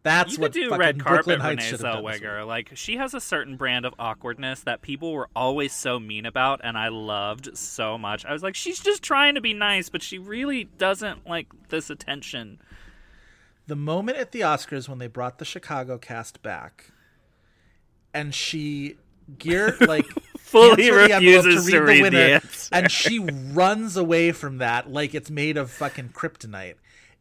[0.03, 2.47] That's you what could do red Brooklyn carpet Heights Renee should have done this Zellweger.
[2.47, 6.61] Like she has a certain brand of awkwardness that people were always so mean about,
[6.63, 8.23] and I loved so much.
[8.25, 11.89] I was like, she's just trying to be nice, but she really doesn't like this
[11.89, 12.59] attention.
[13.65, 16.91] the moment at the Oscars when they brought the Chicago cast back,
[18.13, 18.95] and she
[19.37, 20.05] geared like
[20.47, 22.69] Fully hands her the envelope refuses to read the winner, answer.
[22.71, 26.75] and she runs away from that like it's made of fucking kryptonite.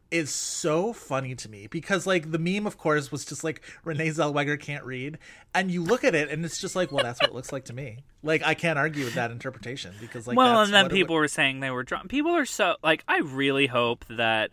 [0.09, 4.07] Is so funny to me because like the meme, of course, was just like Renee
[4.07, 5.17] Zellweger can't read,
[5.53, 7.65] and you look at it and it's just like, well, that's what it looks like
[7.65, 7.97] to me.
[8.23, 11.15] Like I can't argue with that interpretation because like well, that's and then what people
[11.15, 12.07] would- were saying they were drunk.
[12.07, 13.03] People are so like.
[13.05, 14.51] I really hope that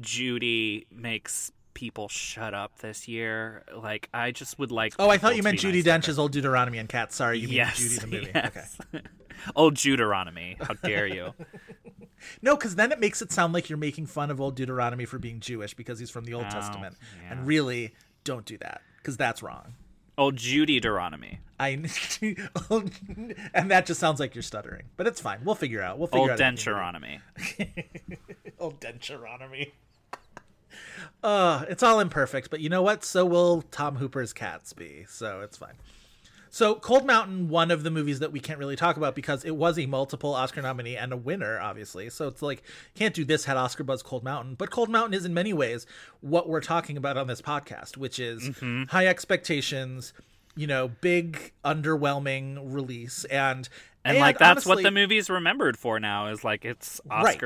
[0.00, 3.62] Judy makes people shut up this year.
[3.76, 4.94] Like, I just would like.
[4.98, 5.84] Oh, I thought you meant Judy nice.
[5.84, 7.14] Dench's old Deuteronomy and Cats.
[7.14, 8.30] Sorry, you mean Judy the movie.
[8.34, 8.78] yes.
[8.94, 9.04] Okay.
[9.54, 10.56] Old Deuteronomy.
[10.60, 11.34] How dare you?
[12.42, 15.18] No, because then it makes it sound like you're making fun of old Deuteronomy for
[15.18, 16.96] being Jewish because he's from the Old Oh, Testament.
[17.22, 17.32] yeah.
[17.32, 17.92] And really,
[18.24, 19.74] don't do that because that's wrong.
[20.18, 21.40] Old Judy Deuteronomy.
[21.60, 21.68] I
[23.54, 25.40] and that just sounds like you're stuttering, but it's fine.
[25.44, 25.98] We'll figure out.
[25.98, 26.38] We'll figure Old out.
[26.38, 27.20] Denturonomy.
[28.58, 29.72] Old Denturonomy.
[31.22, 33.04] Uh, it's all imperfect, but you know what?
[33.04, 35.04] So will Tom Hooper's cats be.
[35.08, 35.74] So it's fine.
[36.50, 39.56] So Cold Mountain, one of the movies that we can't really talk about because it
[39.56, 42.08] was a multiple Oscar nominee and a winner, obviously.
[42.08, 42.62] So it's like
[42.94, 45.86] can't do this had Oscar buzz Cold Mountain, but Cold Mountain is in many ways
[46.20, 48.84] what we're talking about on this podcast, which is Mm-hmm.
[48.84, 50.14] high expectations,
[50.54, 53.68] you know, big underwhelming release, and
[54.04, 57.38] And, like that's what honestly- the movie's remembered for now is like it's Right.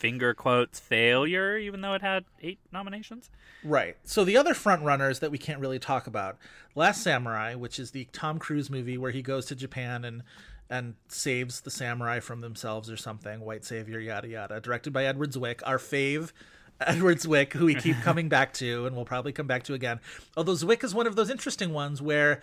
[0.00, 3.28] Finger quotes failure, even though it had eight nominations.
[3.62, 3.98] Right.
[4.02, 6.38] So the other front runners that we can't really talk about,
[6.74, 10.22] Last Samurai, which is the Tom Cruise movie where he goes to Japan and
[10.70, 15.32] and saves the samurai from themselves or something, white savior, yada yada, directed by Edward
[15.32, 16.32] Zwick, our fave
[16.80, 20.00] Edward Zwick, who we keep coming back to and we'll probably come back to again.
[20.34, 22.40] Although Zwick is one of those interesting ones where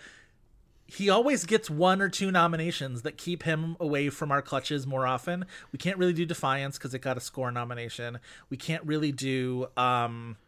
[0.90, 5.06] he always gets one or two nominations that keep him away from our clutches more
[5.06, 5.44] often.
[5.70, 8.18] We can't really do Defiance because it got a score nomination.
[8.48, 10.38] We can't really do um,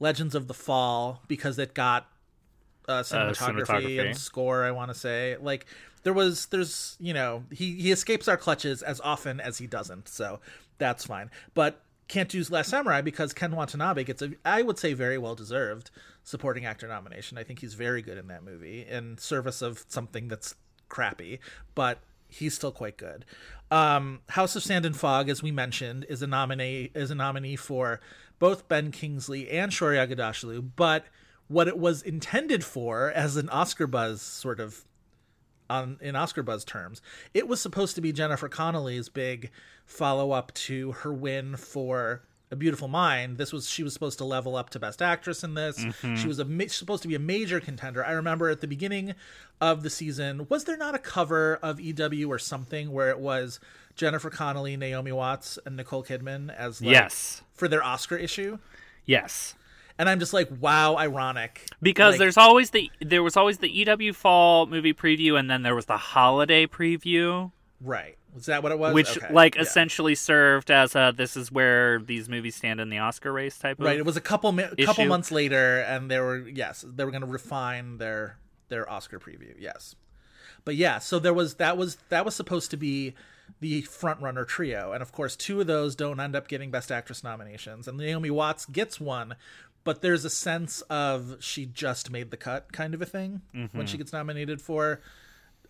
[0.00, 2.08] Legends of the Fall because it got
[2.88, 4.06] uh, cinematography, cinematography.
[4.06, 4.64] and score.
[4.64, 5.66] I want to say like
[6.02, 10.08] there was there's you know he he escapes our clutches as often as he doesn't,
[10.08, 10.40] so
[10.78, 11.30] that's fine.
[11.52, 15.34] But can't use Last Samurai because Ken Watanabe gets a I would say very well
[15.34, 15.90] deserved
[16.24, 17.38] supporting actor nomination.
[17.38, 20.56] I think he's very good in that movie in service of something that's
[20.88, 21.38] crappy,
[21.74, 23.24] but he's still quite good.
[23.70, 27.56] Um, House of Sand and Fog, as we mentioned, is a nominee is a nominee
[27.56, 28.00] for
[28.38, 31.04] both Ben Kingsley and Shohreh Aghdashloo, but
[31.48, 34.84] what it was intended for as an Oscar buzz sort of
[35.68, 39.50] on in Oscar buzz terms, it was supposed to be Jennifer Connelly's big
[39.86, 43.38] follow up to her win for A Beautiful Mind.
[43.38, 45.78] This was she was supposed to level up to Best Actress in this.
[45.84, 46.16] Mm-hmm.
[46.16, 48.04] She was a ma- supposed to be a major contender.
[48.04, 49.14] I remember at the beginning
[49.60, 53.60] of the season, was there not a cover of EW or something where it was
[53.96, 57.42] Jennifer Connelly, Naomi Watts, and Nicole Kidman as like, Yes.
[57.54, 58.58] for their Oscar issue?
[59.04, 59.54] Yes.
[59.98, 61.66] And I'm just like, wow, ironic.
[61.80, 65.62] Because Like- there's always the there was always the EW fall movie preview and then
[65.62, 67.52] there was the holiday preview.
[67.80, 68.16] Right.
[68.34, 68.92] Was that what it was?
[68.94, 69.62] which Okay, like yeah.
[69.62, 73.78] essentially served as a this is where these movies stand in the Oscar race type
[73.78, 73.96] of Right.
[73.98, 77.20] It was a couple mi- couple months later, and they were yes, they were going
[77.22, 79.54] to refine their their Oscar preview.
[79.58, 79.94] Yes,
[80.64, 83.14] but yeah, so there was that was that was supposed to be
[83.60, 84.92] the front runner trio.
[84.92, 87.86] And of course, two of those don't end up getting Best Actress nominations.
[87.86, 89.36] And Naomi Watts gets one,
[89.84, 93.76] but there's a sense of she just made the cut kind of a thing Mm-hmm.
[93.78, 95.00] when she gets nominated for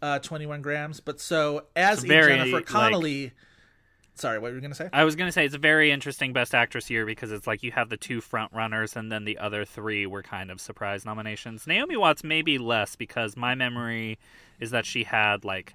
[0.04, 1.00] uh, 21 grams.
[1.00, 3.32] But so as very, Jennifer like- Connelly.
[4.16, 4.88] Sorry, what were you going to say?
[4.92, 7.72] I was gonna say it's a very interesting Best Actress year because it's like you
[7.72, 11.66] have the two front runners and then the other three were kind of surprise nominations.
[11.66, 14.20] Naomi Watts maybe less because my memory
[14.60, 15.74] is that she had like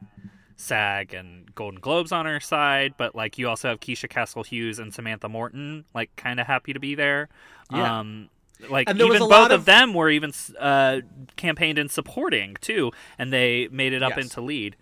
[0.56, 4.80] SAG and Golden Globes on her side, but like you also have Keisha Castle Hughes
[4.80, 7.28] and Samantha Morton like kind of happy to be there.
[7.74, 8.00] Yeah.
[8.00, 8.30] Um,
[8.70, 11.02] like And there was even both of of- them were even uh,
[11.36, 14.26] campaigned in supporting too, and they made it up Yes.
[14.26, 14.76] into lead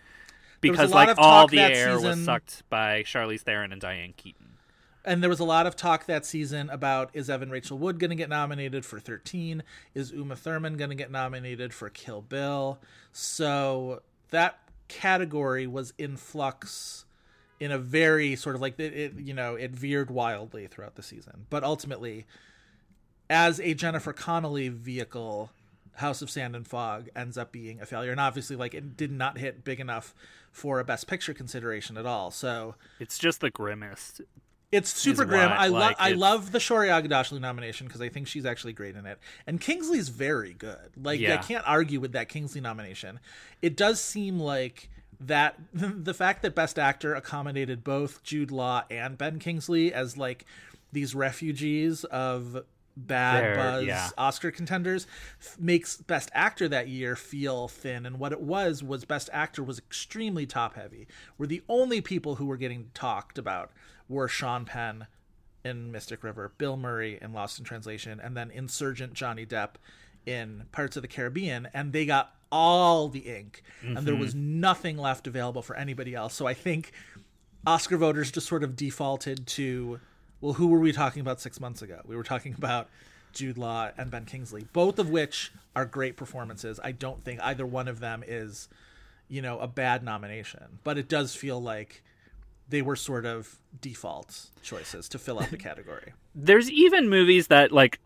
[0.61, 4.13] There was a because like all the air was sucked by Charlize Theron and Diane
[4.17, 4.45] Keaton.
[5.05, 8.09] And there was a lot of talk that season about is Evan Rachel Wood going
[8.09, 9.63] to get nominated for 13?
[9.93, 12.79] Is Uma Thurman going to get nominated for Kill Bill?
[13.13, 14.59] So that
[14.89, 17.05] category was in flux
[17.59, 21.03] in a very sort of like it, it you know, it veered wildly throughout the
[21.03, 21.45] season.
[21.49, 22.25] But ultimately,
[23.29, 25.51] as a Jennifer Connelly vehicle,
[25.95, 28.11] House of Sand and Fog ends up being a failure.
[28.11, 30.13] And obviously, like, it did not hit big enough
[30.51, 32.31] for a Best Picture consideration at all.
[32.31, 34.21] So It's just the grimmest.
[34.71, 35.51] it's super grim.
[35.51, 38.95] I love like, I love the Shohreh Aghdashloo nomination because I think she's actually great
[38.95, 39.19] in it.
[39.45, 40.91] And Kingsley's very good.
[41.01, 43.19] Like I can't argue with that Kingsley nomination.
[43.61, 49.17] It does seem like that the fact that Best Actor accommodated both Jude Law and
[49.17, 50.45] Ben Kingsley as like
[50.91, 52.63] these refugees of
[52.97, 54.09] bad buzz yeah.
[54.17, 55.07] Oscar contenders
[55.59, 58.05] makes Best Actor that year feel thin.
[58.05, 61.07] And what it was was Best Actor was extremely top heavy.
[61.37, 63.71] Where the only people who were getting talked about
[64.09, 65.07] were Sean Penn
[65.63, 69.71] in Mystic River, Bill Murray in Lost in Translation, and then Insurgent Johnny Depp
[70.25, 74.21] in Pirates of the Caribbean, and they got all the ink, and there mm-hmm.
[74.21, 76.33] was nothing left available for anybody else.
[76.33, 76.91] So I think
[77.65, 79.99] Oscar voters just sort of defaulted to,
[80.41, 82.01] well, who were we talking about six months ago?
[82.05, 82.89] We were talking about
[83.33, 86.79] Jude Law and Ben Kingsley, both of which are great performances.
[86.83, 88.67] I don't think either one of them is,
[89.27, 92.03] you know, a bad nomination, but it does feel like
[92.69, 96.13] they were sort of default choices to fill out the category.
[96.35, 97.99] There's even movies that like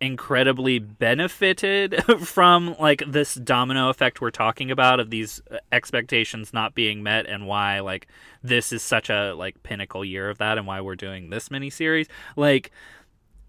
[0.00, 6.74] incredibly benefited from like this domino effect we're talking about of these uh, expectations not
[6.74, 8.06] being met and why like
[8.42, 11.70] this is such a like pinnacle year of that and why we're doing this mini
[11.70, 12.70] series like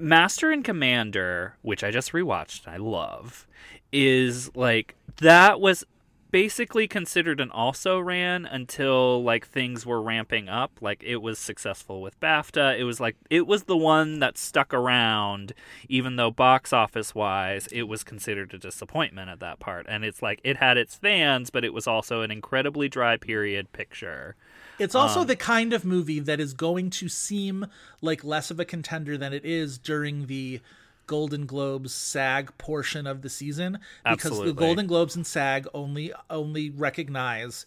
[0.01, 3.45] Master and Commander, which I just rewatched, I love,
[3.91, 5.85] is like that was
[6.31, 10.71] basically considered an also ran until like things were ramping up.
[10.81, 12.79] Like it was successful with BAFTA.
[12.79, 15.53] It was like it was the one that stuck around,
[15.87, 19.85] even though box office wise it was considered a disappointment at that part.
[19.89, 23.71] And it's like it had its fans, but it was also an incredibly dry period
[23.73, 24.35] picture.
[24.79, 27.67] It's also um, the kind of movie that is going to seem
[28.01, 30.59] like less of a contender than it is during the
[31.07, 34.51] Golden Globes SAG portion of the season because Absolutely.
[34.51, 37.65] the Golden Globes and SAG only only recognize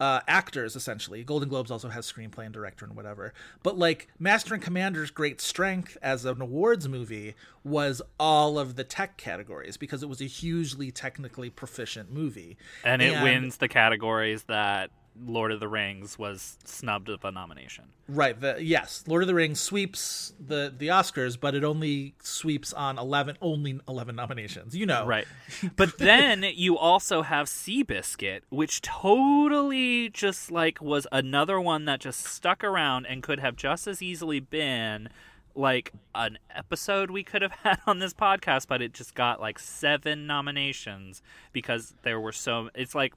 [0.00, 1.24] uh, actors essentially.
[1.24, 3.32] Golden Globes also has screenplay and director and whatever.
[3.62, 7.34] But like Master and Commander's great strength as an awards movie
[7.64, 12.56] was all of the tech categories because it was a hugely technically proficient movie.
[12.84, 14.90] And it wins the categories that
[15.24, 17.84] Lord of the Rings was snubbed of a nomination.
[18.08, 18.38] Right.
[18.38, 22.98] The yes, Lord of the Rings sweeps the the Oscars, but it only sweeps on
[22.98, 24.76] eleven only eleven nominations.
[24.76, 25.06] You know.
[25.06, 25.26] Right.
[25.76, 32.24] But then you also have Seabiscuit, which totally just like was another one that just
[32.24, 35.08] stuck around and could have just as easily been
[35.56, 39.58] like an episode we could have had on this podcast, but it just got like
[39.58, 43.14] seven nominations because there were so it's like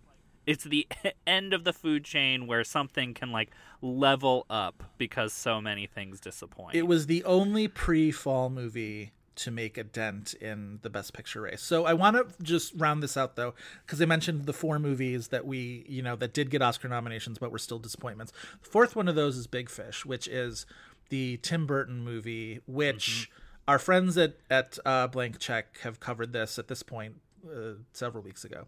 [0.49, 0.87] it's the
[1.27, 3.51] end of the food chain where something can like
[3.83, 6.73] level up because so many things disappoint.
[6.73, 11.61] It was the only pre-fall movie to make a dent in the best picture race.
[11.61, 13.53] So I want to just round this out though
[13.85, 17.37] because I mentioned the four movies that we, you know, that did get Oscar nominations
[17.37, 18.33] but were still disappointments.
[18.63, 20.65] The fourth one of those is Big Fish, which is
[21.09, 23.29] the Tim Burton movie which
[23.67, 28.23] our friends at at uh, Blank Check have covered this at this point uh, several
[28.23, 28.65] weeks ago.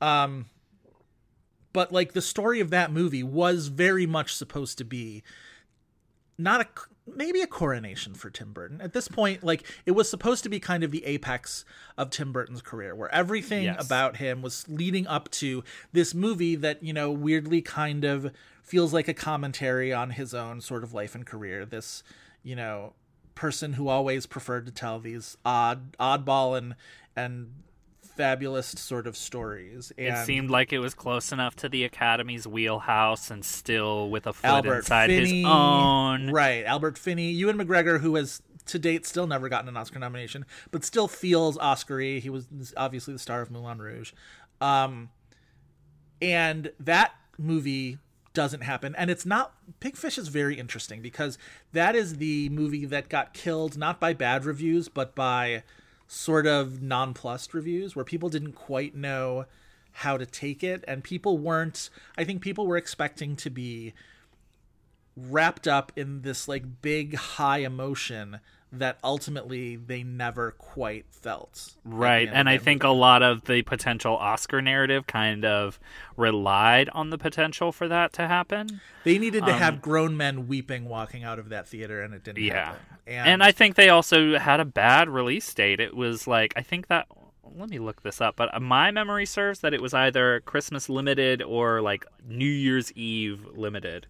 [0.00, 0.46] Um
[1.72, 5.22] but like the story of that movie was very much supposed to be
[6.38, 6.66] not a
[7.16, 8.80] maybe a coronation for Tim Burton.
[8.80, 11.64] At this point, like it was supposed to be kind of the apex
[11.98, 13.84] of Tim Burton's career, where everything Yes.
[13.84, 18.92] about him was leading up to this movie that, you know, weirdly kind of feels
[18.92, 21.66] like a commentary on his own sort of life and career.
[21.66, 22.02] This,
[22.44, 22.92] you know,
[23.34, 26.76] person who always preferred to tell these odd oddball and
[27.16, 27.52] and
[28.16, 29.92] fabulous sort of stories.
[29.96, 34.26] And It seemed like it was close enough to the Academy's wheelhouse and still with
[34.26, 36.30] a foot Albert inside Finney, his own.
[36.30, 36.64] right?
[36.64, 40.84] Albert Finney, Ewan McGregor, who has to date still never gotten an Oscar nomination, but
[40.84, 42.18] still feels Oscar-y.
[42.18, 42.46] He was
[42.76, 44.12] obviously the star of Moulin Rouge,
[44.60, 45.10] um,
[46.20, 47.98] and that movie
[48.34, 48.94] doesn't happen.
[48.96, 49.54] And it's not.
[49.80, 51.38] Big Fish is very interesting because
[51.72, 55.64] that is the movie that got killed not by bad reviews, but by
[56.12, 59.46] sort of nonplussed reviews where people didn't quite know
[59.92, 60.84] how to take it.
[60.86, 61.88] And people weren't
[62.18, 63.94] i think people were expecting to be
[65.16, 68.40] wrapped up in this like big high emotion
[68.72, 72.28] that ultimately they never quite felt Right.
[72.32, 72.90] And I think movie.
[72.90, 75.78] a lot of the potential Oscar narrative kind of
[76.16, 78.80] relied on the potential for that to happen.
[79.04, 82.38] they needed to have grown men weeping walking out of that theater and it didn't
[82.38, 82.64] Um, Yeah.
[82.66, 85.80] happen And, I think they also had a bad release date.
[85.80, 87.06] It was like, I think that.
[87.54, 91.42] Let me look this up, but my memory serves that it was either Christmas limited
[91.42, 94.06] or like New Year's Eve limited.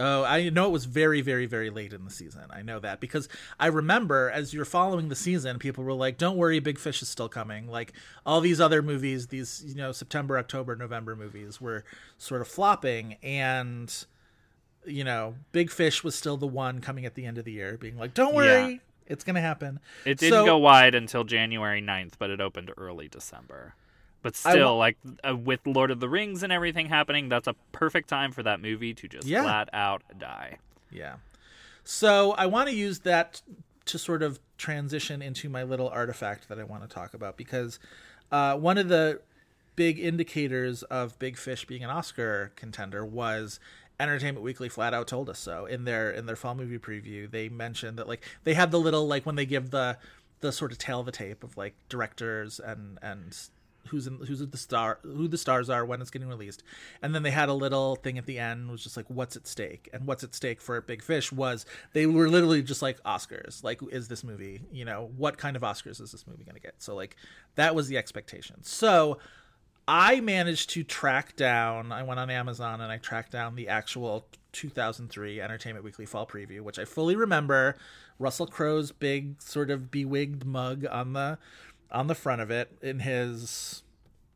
[0.00, 2.42] Oh, I know it was very, very, very late in the season.
[2.50, 3.28] I know that because
[3.60, 7.08] I remember as you're following the season, people were like, "Don't worry, Big Fish is
[7.08, 7.92] still coming." Like
[8.26, 11.84] all these other movies, these you know September, October, November movies were
[12.18, 14.04] sort of flopping, and
[14.84, 17.78] you know Big Fish was still the one coming at the end of the year,
[17.78, 18.78] being like, "Don't worry, Yeah.
[19.06, 23.06] it's gonna happen." It didn't So- go wide until January 9th, but it opened early
[23.06, 23.74] December.
[24.24, 27.54] But still, wa- like uh, with Lord of the Rings and everything happening, that's a
[27.72, 29.42] perfect time for that movie to just Yeah.
[29.42, 30.56] flat out die.
[30.90, 31.16] Yeah.
[31.84, 33.42] So I want to use that
[33.84, 37.78] to sort of transition into my little artifact that I want to talk about because
[38.32, 39.20] uh, one of the
[39.76, 43.60] big indicators of Big Fish being an Oscar contender was
[44.00, 47.30] Entertainment Weekly flat out told us so in their in their fall movie preview.
[47.30, 49.98] They mentioned that like they had the little like when they give the
[50.40, 53.36] the sort of tail of the tape of like directors and and
[53.88, 56.62] who's in who's the star who the stars are when it's getting released.
[57.02, 59.46] And then they had a little thing at the end was just like what's at
[59.46, 59.88] stake?
[59.92, 63.62] And what's at stake for big fish was they were literally just like oscars.
[63.62, 66.60] Like is this movie you know what kind of oscars is this movie going to
[66.60, 66.74] get?
[66.78, 67.16] So like
[67.54, 68.62] that was the expectation.
[68.62, 69.18] So
[69.86, 74.26] i managed to track down i went on amazon and i tracked down the actual
[74.52, 77.76] 2003 entertainment weekly fall preview which i fully remember.
[78.18, 81.38] Russell crowe's big sort of bewigged mug on the
[81.90, 83.82] on the front of it in his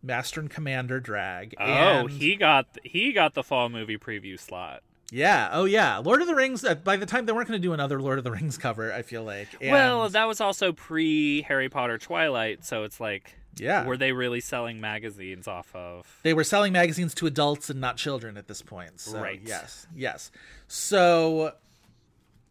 [0.03, 4.83] master and commander drag Oh, and- he got he got the fall movie preview slot.
[5.11, 7.67] yeah oh yeah lord of the rings uh, by the time they weren't going to
[7.67, 10.73] do another lord of the rings cover i feel like And- Well, that was also
[10.73, 13.85] pre Harry Potter Twilight, so it's like, Yeah.
[13.87, 16.07] were they really selling magazines off of?
[16.23, 19.01] they were selling magazines to adults and not children at this point.
[19.01, 19.41] So, Right.
[19.45, 19.87] Yes.
[19.97, 20.31] Yes.
[20.69, 21.55] So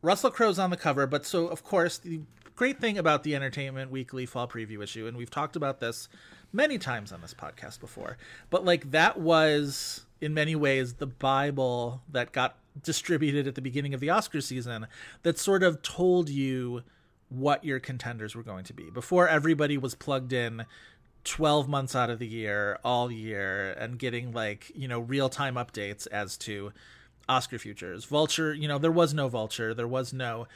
[0.01, 2.19] Russell Crowe's on the cover, but so of course the
[2.57, 6.09] great thing about the Entertainment Weekly fall preview issue, and we've talked about this
[6.51, 8.17] many times on this podcast before,
[8.49, 13.93] but like that was in many ways the Bible that got distributed at the beginning
[13.93, 14.87] of the Oscar season
[15.23, 16.83] that sort of told you
[17.29, 18.89] what your contenders were going to be.
[18.89, 20.65] Before everybody was plugged in
[21.25, 26.07] 12 months out of the year all year and getting like you know real-time updates
[26.07, 26.71] as to
[27.27, 28.05] oscar futures.
[28.05, 29.73] Vulture you know there was no vulture.
[29.73, 30.47] There was no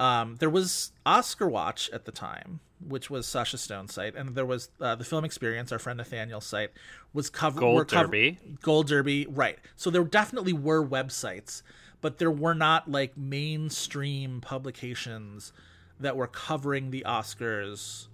[0.00, 4.46] um, there was oscar watch at the time which was sasha stone's site and there
[4.46, 6.70] was uh, the film experience our friend nathaniel's site
[7.12, 8.38] was covered Gold Derby.
[8.62, 11.62] gold derby right so there definitely were websites
[12.04, 15.54] but there were not like mainstream publications
[15.98, 18.08] that were covering the oscars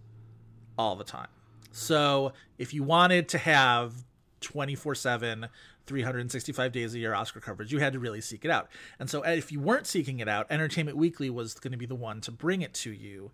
[0.78, 1.26] all the time.
[1.72, 4.04] So if you wanted to have
[4.40, 5.48] 24 7,
[5.86, 8.68] 365 days a year Oscar coverage, you had to really seek it out.
[8.98, 11.94] And so if you weren't seeking it out, Entertainment Weekly was going to be the
[11.94, 13.30] one to bring it to you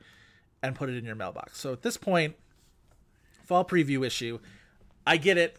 [0.62, 1.60] and put it in your mailbox.
[1.60, 2.36] So at this point,
[3.44, 4.38] fall preview issue,
[5.06, 5.58] I get it.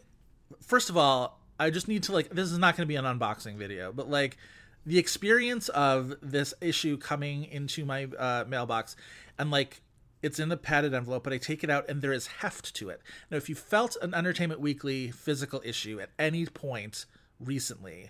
[0.62, 3.06] First of all, I just need to like this is not going to be an
[3.06, 4.38] unboxing video, but like
[4.86, 8.96] the experience of this issue coming into my uh, mailbox
[9.38, 9.82] and like
[10.22, 12.90] it's in the padded envelope, but I take it out and there is heft to
[12.90, 13.02] it.
[13.30, 17.06] Now, if you felt an Entertainment Weekly physical issue at any point
[17.40, 18.10] recently,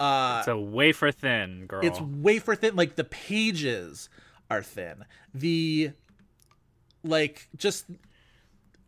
[0.00, 1.80] uh, It's a wafer thin, girl.
[1.84, 2.76] it's wafer thin.
[2.76, 4.08] Like the pages
[4.50, 5.04] are thin.
[5.32, 5.92] The
[7.02, 7.86] like just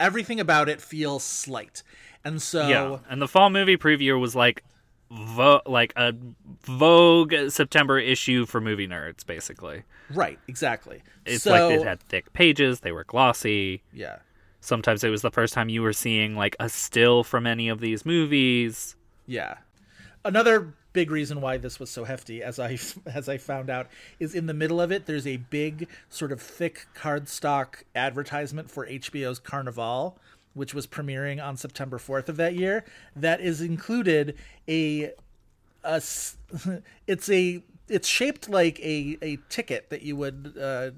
[0.01, 1.82] everything about it feels slight,
[2.24, 2.99] and so yeah.
[3.09, 4.64] And the fall movie preview was like,
[5.11, 6.14] vo- like a
[6.64, 9.82] Vogue September issue for movie nerds, basically.
[10.12, 11.02] right, exactly.
[11.24, 13.82] It's so, like it had thick pages, they were glossy.
[13.92, 14.18] yeah.
[14.61, 17.78] Sometimes it was the first time you were seeing like a still from any of
[17.78, 18.96] these movies.
[19.24, 19.59] Yeah.
[20.24, 22.76] Another big reason why this was so hefty, as I
[23.07, 23.86] as I found out,
[24.18, 25.07] is in the middle of it.
[25.07, 30.14] There's a big sort of thick cardstock advertisement for HBO's Carnivàle,
[30.57, 32.84] which was premiering on September 4th of that year.
[33.14, 34.36] That is included
[34.68, 35.12] a
[35.84, 36.02] a
[37.07, 40.90] it's a it's shaped like a a ticket that you would uh,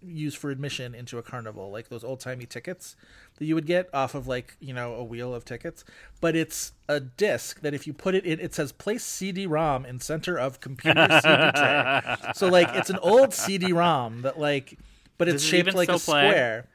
[0.00, 2.96] use for admission into a carnival, like those old timey tickets
[3.38, 5.84] that you would get off of like you know a wheel of tickets.
[6.20, 10.00] But it's a disc that if you put it in, it says place CD-ROM in
[10.00, 12.16] center of computer CD tray.
[12.34, 14.78] So like it's an old CD-ROM that like,
[15.18, 16.30] but it's Does shaped even like a play?
[16.30, 16.68] square.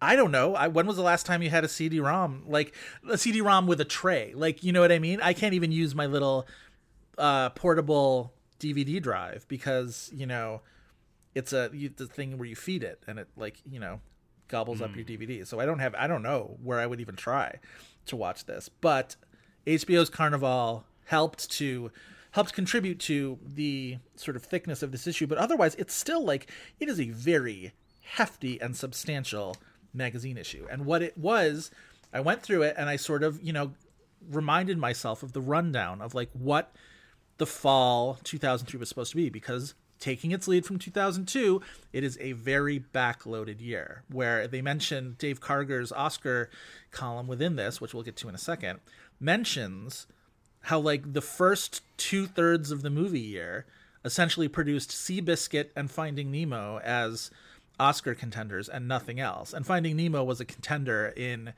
[0.00, 0.54] I don't know.
[0.54, 2.44] I, when was the last time you had a CD-ROM?
[2.46, 2.74] Like
[3.08, 4.32] a CD-ROM with a tray.
[4.34, 5.20] Like you know what I mean?
[5.22, 6.46] I can't even use my little
[7.18, 10.60] uh, portable DVD drive because you know
[11.34, 14.00] it's a you, the thing where you feed it and it like you know
[14.48, 15.46] gobbles up your DVD.
[15.46, 17.58] So I don't have I don't know where I would even try
[18.06, 18.68] to watch this.
[18.68, 19.16] But
[19.66, 21.90] HBO's Carnivàle helped to
[22.32, 26.50] helped contribute to the sort of thickness of this issue, but otherwise it's still like
[26.78, 27.72] it is a very
[28.02, 29.56] hefty and substantial
[29.96, 30.66] magazine issue.
[30.70, 31.70] And what it was,
[32.12, 33.72] I went through it and I sort of, you know,
[34.30, 36.74] reminded myself of the rundown of like what
[37.38, 41.60] the fall 2003 was supposed to be because taking its lead from 2002
[41.92, 46.50] it is a very backloaded year where they mention dave karger's oscar
[46.90, 48.80] column within this which we'll get to in a second
[49.20, 50.06] mentions
[50.62, 53.66] how like the first two-thirds of the movie year
[54.04, 57.30] essentially produced seabiscuit and finding nemo as
[57.78, 59.52] oscar contenders and nothing else.
[59.52, 61.52] And finding nemo was a contender in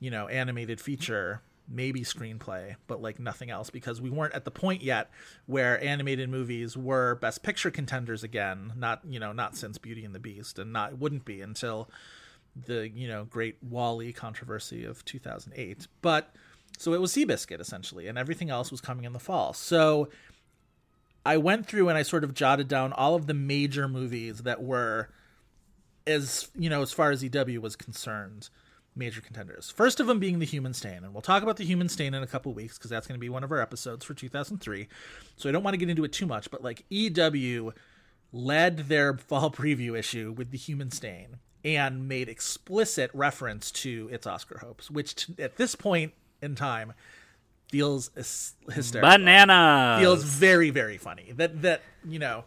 [0.00, 4.50] you know animated feature maybe screenplay but like nothing else because we weren't at the
[4.50, 5.10] point yet
[5.46, 10.14] where animated movies were best picture contenders again not you know not since beauty and
[10.14, 11.90] the beast and not wouldn't be until
[12.66, 16.34] the you know great WALL-E controversy of 2008 but
[16.78, 19.52] so it was seabiscuit essentially and everything else was coming in the fall.
[19.52, 20.08] So
[21.24, 24.62] i went through and i sort of jotted down all of the major movies that
[24.62, 25.08] were
[26.06, 28.48] as you know as far as ew was concerned
[28.96, 29.70] major contenders.
[29.70, 32.22] First of them being the Human Stain, and we'll talk about the Human Stain in
[32.22, 34.88] a couple weeks because that's going to be one of our episodes for 2003.
[35.36, 37.72] So I don't want to get into it too much, but like EW
[38.32, 44.26] led their fall preview issue with the Human Stain and made explicit reference to its
[44.26, 46.94] Oscar hopes, which t- at this point in time
[47.68, 52.44] feels hys- hysterical Banana feels very very funny that that you know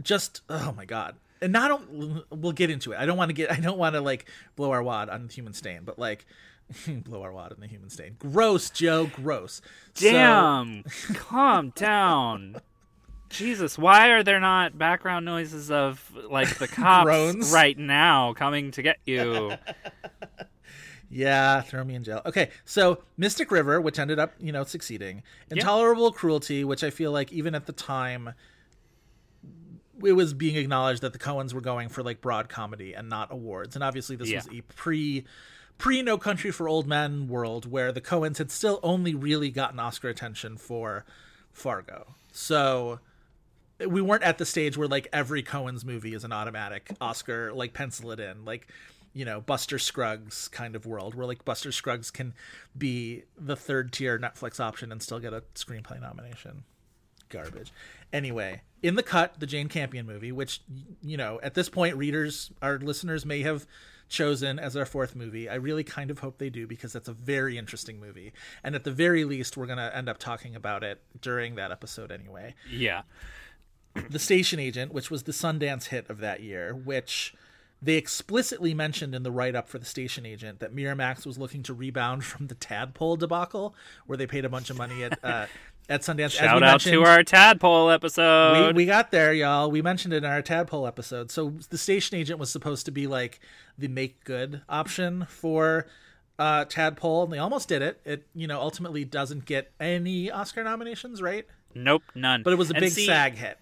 [0.00, 1.82] just oh my god and not
[2.30, 4.70] we'll get into it i don't want to get i don't want to like blow
[4.70, 6.24] our wad on the human stain but like
[7.04, 9.60] blow our wad on the human stain gross joe gross
[9.94, 12.56] So- Damn, calm down.
[13.30, 18.82] Jesus, why are there not background noises of like the cops right now coming to
[18.82, 19.54] get you?
[21.10, 22.22] Yeah, throw me in jail.
[22.26, 25.22] Okay, so Mystic River, which ended up, you know, succeeding.
[25.50, 28.34] Intolerable Cruelty, which I feel like even at the time
[30.02, 33.30] it was being acknowledged that the Coens were going for like broad comedy and not
[33.30, 33.74] awards.
[33.76, 34.38] And obviously this Yeah.
[34.38, 35.24] was a pre
[35.78, 39.78] pre No Country for Old Men world where the Coens had still only really gotten
[39.78, 41.04] Oscar attention for
[41.52, 42.14] Fargo.
[42.32, 43.00] So
[43.86, 47.72] we weren't at the stage where like every Coens movie is an automatic Oscar, like
[47.72, 48.68] pencil it in, like
[49.12, 52.34] you know Buster Scruggs kind of world where like Buster Scruggs can
[52.76, 56.64] be the third tier Netflix option and still get a screenplay nomination.
[57.28, 57.72] Garbage.
[58.12, 60.60] Anyway, in the cut, the Jane Campion movie, which
[61.02, 63.66] you know at this point readers, our listeners may have
[64.08, 65.48] chosen as our fourth movie.
[65.48, 68.84] I really kind of hope they do because that's a very interesting movie, and at
[68.84, 73.02] the very least, we're gonna end up talking about it during that episode anyway Yeah.
[74.10, 77.34] the station agent, which was the Sundance hit of that year, which
[77.80, 81.62] they explicitly mentioned in the write up for the station agent that Miramax was looking
[81.64, 83.74] to rebound from the Tadpole debacle,
[84.06, 85.46] where they paid a bunch of money at uh,
[85.88, 86.26] at Sundance.
[86.26, 88.76] As Shout we out to our tadpole we, episode.
[88.76, 89.70] we got there, y'all.
[89.70, 91.30] We mentioned it in our Tadpole episode.
[91.30, 93.40] So the station agent was supposed to be like
[93.76, 95.86] the make good option for
[96.38, 98.00] uh, Tadpole, and they almost did it.
[98.04, 101.46] It you know ultimately doesn't get any Oscar nominations, right?
[101.74, 102.42] nope, none.
[102.42, 103.58] But it was a And big see, SAG hit.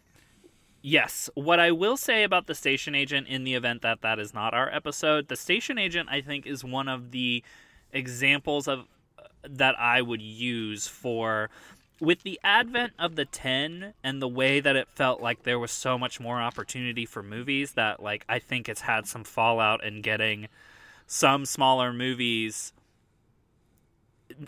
[0.83, 1.31] Yes.
[1.35, 4.53] What I will say about the station agent in the event that that is not
[4.53, 7.43] our episode, the station agent I think is one of the
[7.93, 8.87] examples of
[9.49, 11.51] that I would use for
[12.03, 15.71] with the advent of the 10 and the way that it felt like there was
[15.71, 20.03] so much more opportunity for movies that like I think it's had some fallout in
[20.03, 20.49] getting
[21.07, 22.73] some smaller movies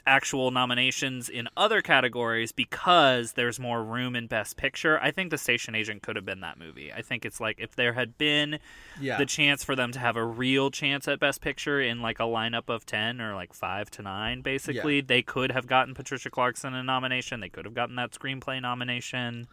[0.06, 4.98] actual nominations in other categories because there's more room in Best Picture.
[5.00, 6.92] I think The Station Agent could have been that movie.
[6.92, 8.58] I think it's like if there had been
[9.00, 9.18] Yeah.
[9.18, 12.24] the chance for them to have a real chance at Best Picture in like a
[12.24, 15.02] lineup of 10 or like 5 to 9 basically, Yeah.
[15.06, 17.40] they could have gotten Patricia Clarkson a nomination.
[17.40, 19.46] They could have gotten that screenplay nomination.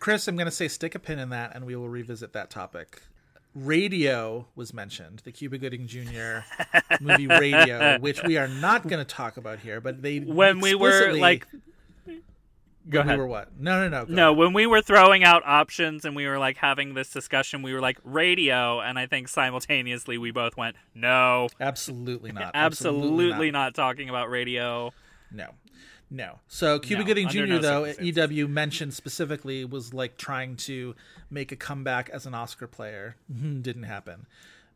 [0.00, 2.50] Chris, I'm going to say stick a pin in that, and we will revisit that
[2.50, 3.02] topic.
[3.54, 6.38] Radio was mentioned, the Cuba Gooding Jr.
[7.00, 10.74] movie Radio, which we are not going to talk about here, but they When we
[10.74, 11.46] were like
[12.90, 13.18] Go when ahead.
[13.18, 13.58] we were what?
[13.58, 14.14] No, no, no.
[14.14, 17.72] No, when we were throwing out options and we were like having this discussion, we
[17.72, 22.50] were like radio, and I think simultaneously we both went, no, Absolutely not.
[22.54, 23.74] absolutely, not.
[23.74, 24.92] talking about radio.
[25.32, 25.48] No.
[26.14, 26.38] No.
[26.46, 27.46] So Cuba No, Gooding Jr.
[27.46, 28.30] no though circumstances.
[28.32, 30.94] EW mentioned specifically was like trying to
[31.28, 33.16] make a comeback as an Oscar player.
[33.60, 34.26] Didn't happen.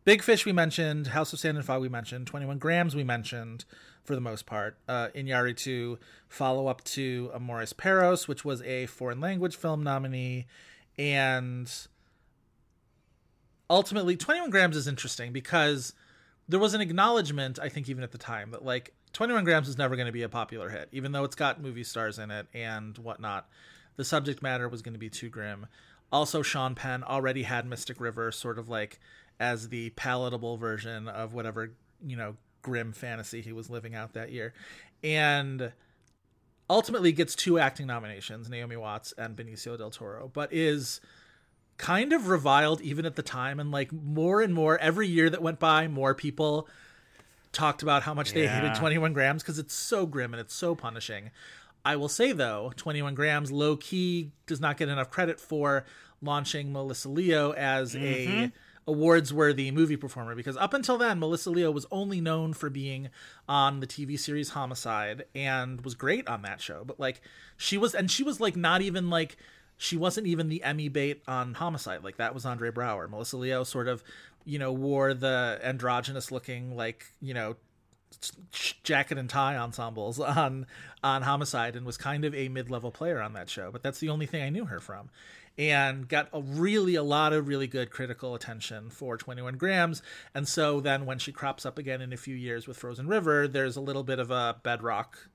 [0.04, 3.64] Big Fish we mentioned, House of Sand and Fog we mentioned, 21 Grams we mentioned
[4.02, 4.78] for the most part.
[4.88, 10.46] Uh, Iñárritu follow up to Amores Perros, which was a foreign language film nominee
[10.98, 11.70] and
[13.70, 15.92] ultimately 21 grams is interesting because
[16.48, 19.78] there was an acknowledgement i think even at the time that like 21 grams is
[19.78, 22.46] never going to be a popular hit even though it's got movie stars in it
[22.54, 23.48] and whatnot.
[23.96, 25.66] The subject matter was going to be too grim
[26.12, 28.98] also sean penn already had mystic river sort of like
[29.40, 31.72] as the palatable version of whatever
[32.04, 34.52] you know grim fantasy he was living out that year.
[35.02, 35.72] And
[36.68, 41.00] ultimately gets two acting nominations naomi watts and benicio del toro but is
[41.78, 43.60] kind of reviled even at the time.
[43.60, 46.68] And like more and more every year that went by more people
[47.52, 50.74] talked about how much they hated 21 grams because it's so grim and it's so
[50.74, 51.30] punishing
[51.84, 55.84] i will say though 21 grams low key does not get enough credit for
[56.20, 58.46] launching melissa leo as a mm-hmm.
[58.86, 63.08] awards worthy movie performer because up until then melissa leo was only known for being
[63.48, 67.20] on the tv series homicide and was great on that show but like
[67.56, 69.36] she was and she was like not even like
[69.78, 72.02] she wasn't even the Emmy bait on Homicide.
[72.02, 73.08] Like that was Andre Braugher.
[73.08, 74.02] Melissa Leo sort of,
[74.48, 77.56] you know, wore the androgynous looking like, you know,
[78.82, 80.66] jacket and tie ensembles on
[81.04, 83.70] on Homicide and was kind of a mid-level player on that show.
[83.70, 85.10] But that's the only thing I knew her from.
[85.58, 90.02] And got a really a lot of really good critical attention for 21 grams.
[90.34, 93.46] And so then when she crops up again in a few years with Frozen River,
[93.46, 95.28] there's a little bit of a bedrock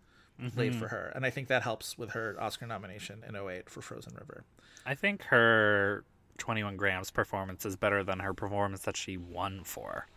[0.55, 0.79] laid mm-hmm.
[0.79, 1.11] for her.
[1.13, 4.43] And I think that helps with her Oscar nomination in 08 for Frozen River.
[4.85, 6.03] I think her
[6.37, 10.07] 21 grams performance is better than her performance that she won for.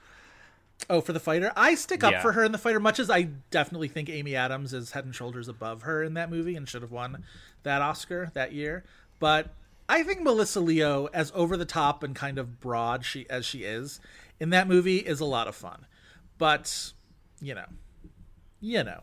[0.90, 2.22] Oh, for the fighter, I stick up Yeah.
[2.22, 2.78] for her in the fighter.
[2.80, 6.30] Much as I definitely think Amy Adams is head and shoulders above her in that
[6.30, 7.24] movie and should have won
[7.62, 8.84] that Oscar that year.
[9.18, 9.54] But
[9.88, 13.62] I think Melissa Leo, as over the top and kind of broad she as she
[13.64, 14.00] is
[14.38, 15.86] in that movie, is a lot of fun.
[16.38, 16.92] But
[17.40, 17.66] you know,
[18.60, 19.00] you know.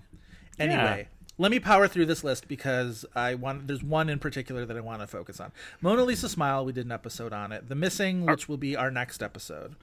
[0.60, 1.08] Anyway,
[1.38, 3.68] let me power through this list because I want.
[3.68, 5.52] There's one in particular that I want to focus on.
[5.82, 6.66] Mona Lisa Smile.
[6.66, 7.70] We did an episode on it.
[7.70, 9.76] The Missing, which will be our next episode.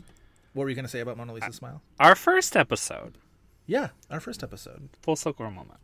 [0.53, 1.82] What were you going to say about Mona Lisa uh, Smile?
[1.98, 3.18] Our first episode,
[3.66, 4.88] Yeah, our first episode.
[5.01, 5.78] full circle moment.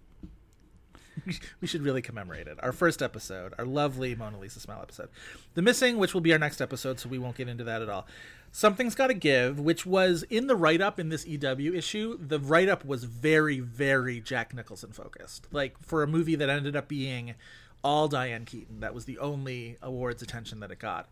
[1.60, 2.58] We should really commemorate it.
[2.62, 5.08] Our first episode, our lovely Mona Lisa Smile episode.
[5.54, 7.88] The Missing, which will be our next episode, so we won't get into that at
[7.88, 8.06] all.
[8.52, 12.18] Something's Gotta Give, which was in the write up in this EW issue.
[12.18, 15.46] The write up was very, very Jack Nicholson focused.
[15.52, 17.34] Like, for a movie that ended up being
[17.82, 21.08] all Diane Keaton, that was the only awards attention that it got.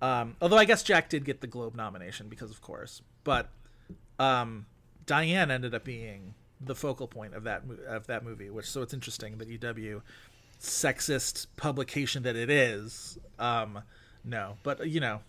[0.00, 3.02] Um, although I guess Jack did get the Globe nomination because, of course.
[3.24, 3.50] But
[4.18, 4.66] um,
[5.04, 8.94] Diane ended up being the focal point of that of that movie, which so it's
[8.94, 10.02] interesting that EW,
[10.60, 13.80] sexist publication that it is, um,
[14.24, 15.20] no, but you know,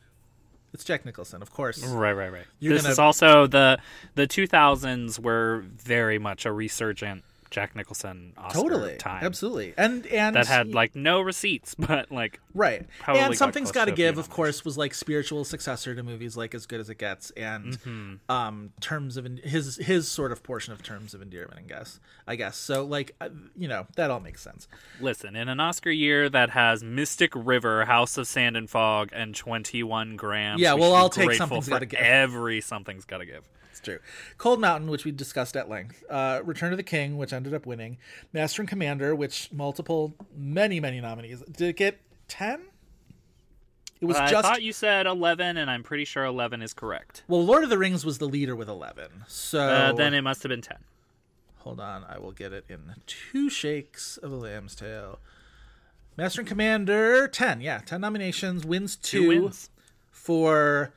[0.73, 1.85] it's Jack Nicholson, of course.
[1.85, 2.45] Right, right, right.
[2.59, 3.77] You're this gonna- is also the
[4.15, 9.23] the 2000s were very much a resurgent Jack Nicholson Oscar Totally, time.
[9.23, 12.85] absolutely, and and That had like no receipts, but like right.
[13.07, 16.53] and something's got to to give, of course, was like spiritual successor to movies like
[16.53, 18.31] As Good as It Gets, and Mm-hmm.
[18.31, 21.99] um, terms of his his sort of portion of terms of endearment, I guess.
[22.27, 22.83] I guess so.
[22.83, 24.67] Like, uh, you know, that all makes sense.
[24.99, 29.33] listen, in an Oscar year that has Mystic River, House of Sand and Fog, and
[29.33, 30.61] 21 grams.
[30.61, 31.99] Yeah, we well, I'll take Something's for Gotta Give.
[31.99, 33.47] Every something's gotta give.
[33.77, 33.99] It's true.
[34.39, 36.03] Cold Mountain, which we discussed at length.
[36.09, 37.97] Uh, Return of the King, which ended up winning.
[38.33, 41.41] Master and Commander, which multiple, many, many nominees.
[41.41, 42.61] Did it get 10?
[44.01, 44.47] It was I just.
[44.47, 47.23] thought you said 11, and I'm pretty sure 11 is correct.
[47.27, 49.25] Well, Lord of the Rings was the leader with 11.
[49.27, 49.59] So.
[49.59, 50.77] Uh, then it must have been 10.
[51.59, 55.19] Hold on, I will get it in two shakes of a lamb's tail.
[56.15, 57.61] Master and Commander, 10.
[57.61, 59.69] Yeah, 10 nominations, wins two, Two wins.
[60.09, 60.93] for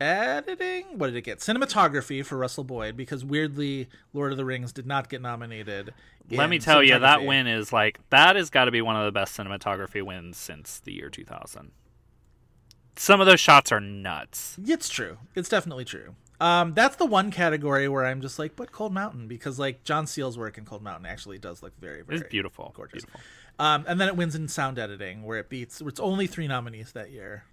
[0.00, 0.84] editing.
[0.98, 1.38] What did it get?
[1.38, 5.92] Cinematography for Russell Boyd because weirdly, Lord of the Rings did not get nominated.
[6.30, 9.04] Let me tell you, that win is like that has got to be one of
[9.04, 11.70] the best cinematography wins since the year 2000.
[12.96, 14.56] Some of those shots are nuts.
[14.66, 15.18] It's true.
[15.34, 16.16] It's definitely true.
[16.40, 20.06] Um, that's the one category where I'm just like, but Cold Mountain because like John
[20.06, 23.04] Seale's work in Cold Mountain actually does look very, very It's beautiful, gorgeous.
[23.04, 23.20] beautiful.
[23.58, 25.80] Um, and then it wins in sound editing where it beats.
[25.80, 27.44] It's only three nominees that year,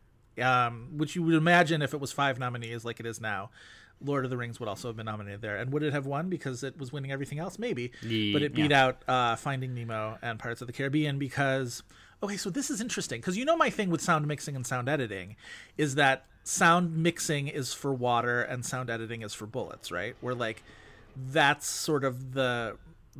[0.41, 3.49] um, which you would imagine if it was five nominees like it is now.
[4.03, 6.29] Lord of the Rings would also have been nominated there, and would it have won
[6.29, 7.57] because it was winning everything else?
[7.57, 8.85] Maybe, Ye- but it beat yeah.
[8.85, 11.81] out uh, Finding Nemo and Pirates of the Caribbean because
[12.21, 14.89] okay, so this is interesting because you know my thing with sound mixing and sound
[14.89, 15.37] editing
[15.77, 20.15] is that sound mixing is for water and sound editing is for bullets, right?
[20.19, 20.61] Where like
[21.31, 22.75] that's sort of the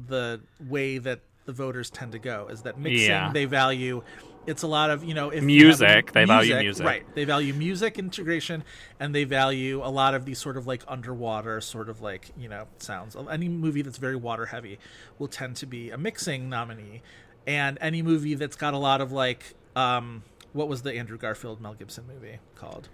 [0.08, 3.32] the way that the voters tend to go is that mixing Yeah.
[3.32, 4.04] they value
[4.48, 6.86] it's a lot of you know if you have Music, they value music.
[6.86, 7.16] right.
[7.16, 8.64] They value music integration
[9.00, 12.50] and they value a lot of these sort of like underwater sort of like you
[12.50, 13.16] know sounds.
[13.30, 14.80] Any movie that's very water heavy
[15.20, 17.02] will tend to be a mixing nominee
[17.48, 20.24] and any movie that's got a lot of like um
[20.54, 22.90] what was the andrew garfield mel gibson movie called?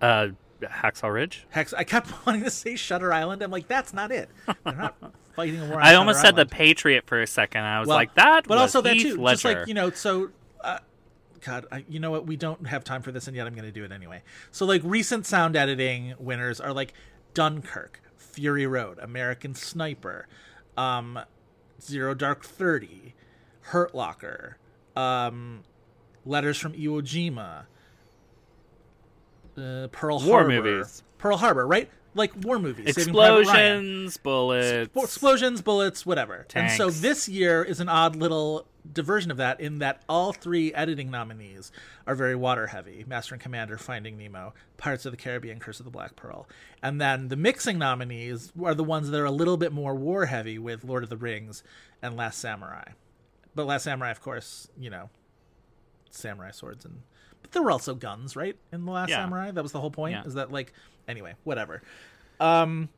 [0.00, 0.28] Uh,
[0.68, 1.46] Hacksaw Ridge.
[1.50, 3.42] Hex, I kept wanting to say Shutter Island.
[3.42, 4.28] I'm like, that's not it.
[4.64, 4.96] They're not
[5.36, 5.76] fighting a war.
[5.80, 7.62] On I almost Shutter said the Patriot for a second.
[7.62, 8.46] I was Well, like, that.
[8.46, 9.20] but was also that Heath too.
[9.20, 9.34] Ledger.
[9.34, 10.30] Just like you know, so
[10.62, 10.78] uh,
[11.44, 12.26] God, I, you know what?
[12.26, 14.22] We don't have time for this, and yet I'm going to do it anyway.
[14.50, 16.94] So like recent sound editing winners are like
[17.34, 20.26] Dunkirk, Fury Road, American Sniper,
[20.76, 21.20] um,
[21.82, 23.14] Zero Dark Thirty,
[23.60, 24.56] Hurt Locker,
[24.96, 25.62] um,
[26.24, 27.64] Letters from Iwo Jima,
[29.58, 31.02] uh, Pearl War Harbor, movies.
[31.18, 31.88] Pearl Harbor, right?
[32.16, 34.04] Like war movies, Saving Private Ryan.
[34.04, 34.94] explosions, bullets.
[34.94, 36.46] Well, explosions, bullets, whatever.
[36.54, 40.72] And so this year is an odd little diversion of that in that all three
[40.74, 41.72] editing nominees
[42.06, 45.84] are very water heavy Master and Commander, Finding Nemo, Pirates of the Caribbean, Curse of
[45.84, 46.46] the Black Pearl.
[46.82, 50.26] And then the mixing nominees are the ones that are a little bit more war
[50.26, 51.64] heavy with Lord of the Rings
[52.00, 52.90] and Last Samurai.
[53.56, 55.10] But Last Samurai, of course, you know,
[56.10, 57.02] samurai swords and.
[57.54, 58.56] There were also guns, right?
[58.72, 59.24] In the Last Yeah.
[59.24, 60.12] Samurai, that was the whole point.
[60.14, 60.24] Yeah.
[60.24, 60.72] Is that like
[61.08, 61.82] anyway, whatever.
[62.40, 62.90] Um,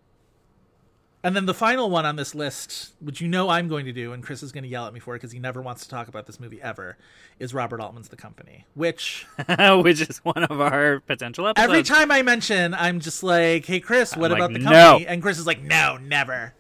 [1.23, 4.13] and then the final one on this list, which you know I'm going to do,
[4.13, 5.89] and Chris is going to yell at me for it because he never wants to
[5.89, 6.97] talk about this movie ever,
[7.41, 8.65] is Robert Altman's The Company.
[8.75, 9.27] Which
[9.59, 11.65] which is one of our potential episodes.
[11.69, 14.71] every time I mention, I'm just like, "Hey, Chris, what I'm about like, The "No."
[14.93, 16.55] Company?" And Chris is like, "No, never."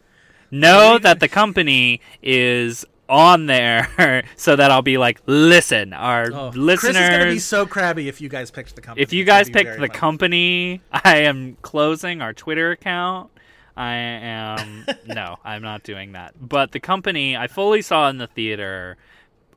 [0.51, 6.49] know that the company is on there so that I'll be like, listen, our Oh,
[6.55, 6.93] listeners.
[6.97, 9.03] Chris is going to be so crabby if you guys picked The Company.
[9.03, 9.89] if you guys picked the funny.
[9.89, 13.31] company, I am closing our Twitter account.
[13.77, 16.35] I am no, I'm not doing that.
[16.41, 18.97] But the company I fully saw in the theater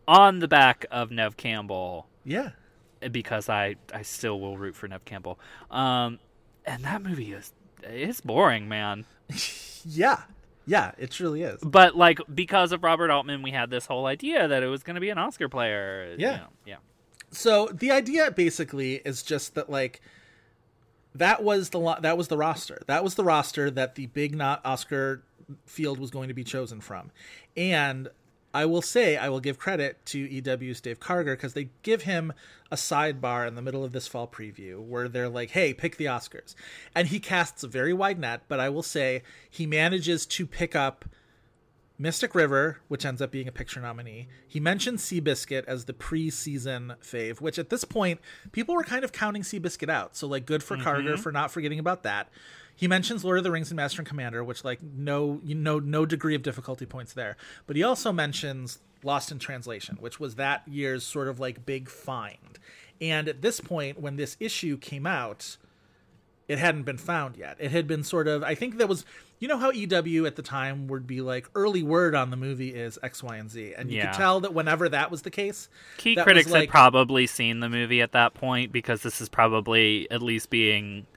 [0.07, 2.49] on the back of Neve Campbell yeah,
[3.11, 5.39] because I I still will root for Neve Campbell.
[5.71, 6.19] Um,
[6.65, 9.05] and that movie is it's boring, man.
[9.85, 10.23] yeah,
[10.69, 11.59] yeah, it truly is.
[11.63, 14.93] But like because of Robert Altman, we had this whole idea that it was going
[14.95, 16.11] to be an Oscar player.
[16.11, 16.37] you Yeah.
[16.37, 16.75] know, yeah.
[17.31, 19.99] So the idea basically is just that like
[21.15, 22.81] that was the lo- that was the roster.
[22.85, 25.23] That was the roster that the big not Oscar
[25.65, 27.09] field was going to be chosen from.
[27.57, 28.09] And
[28.53, 32.33] I will say I will give credit to EW's Dave Karger because they give him
[32.71, 36.05] a sidebar in the middle of this fall preview where they're like, "Hey, pick the
[36.05, 36.55] Oscars,"
[36.95, 38.43] and he casts a very wide net.
[38.47, 41.05] But I will say he manages to pick up
[41.99, 44.29] Mystic River, which ends up being a picture nominee.
[44.47, 48.21] He mentioned Seabiscuit as the preseason fave, which at this point
[48.53, 50.15] people were kind of counting Seabiscuit out.
[50.15, 51.21] So like good for Karger mm-hmm.
[51.21, 52.29] for not forgetting about that.
[52.79, 55.79] He mentions Lord of the Rings and Master and Commander, which like no you know
[55.79, 57.35] no degree of difficulty points there.
[57.67, 61.89] But he also mentions Lost in Translation, which was that year's sort of like big
[61.89, 62.57] find.
[63.01, 65.57] And at this point when this issue came out,
[66.47, 67.57] it hadn't been found yet.
[67.59, 69.03] It had been sort of I think that was
[69.39, 72.73] you know how EW at the time would be like early word on the movie
[72.73, 73.73] is X, Y, and Z.
[73.77, 74.11] And you Yeah.
[74.11, 75.67] could tell that whenever that was the case,
[75.97, 80.09] Key critics like- had probably seen the movie at that point because this is probably
[80.09, 81.07] at least being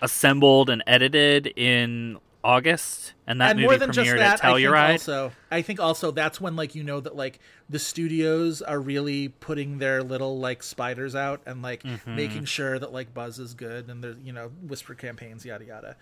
[0.00, 4.50] assembled and edited in August, and that and movie more than just premiered that, at
[4.50, 8.62] I think also I think also that's when like you know that like the studios
[8.62, 12.16] are really putting their little like spiders out and like Mm-hmm.
[12.16, 15.96] making sure that like buzz is good and there's you know whisper campaigns yada yada.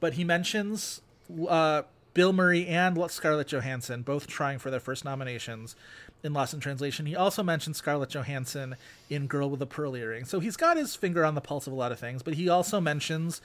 [0.00, 1.02] But he mentions
[1.48, 1.82] uh,
[2.14, 5.76] Bill Murray and Scarlett Johansson both trying for their first nominations
[6.24, 7.06] in Lost in Translation.
[7.06, 8.76] He also mentioned Scarlett Johansson
[9.10, 10.24] in Girl with a Pearl Earring.
[10.24, 12.48] So he's got his finger on the pulse of a lot of things, but he
[12.48, 13.42] also mentions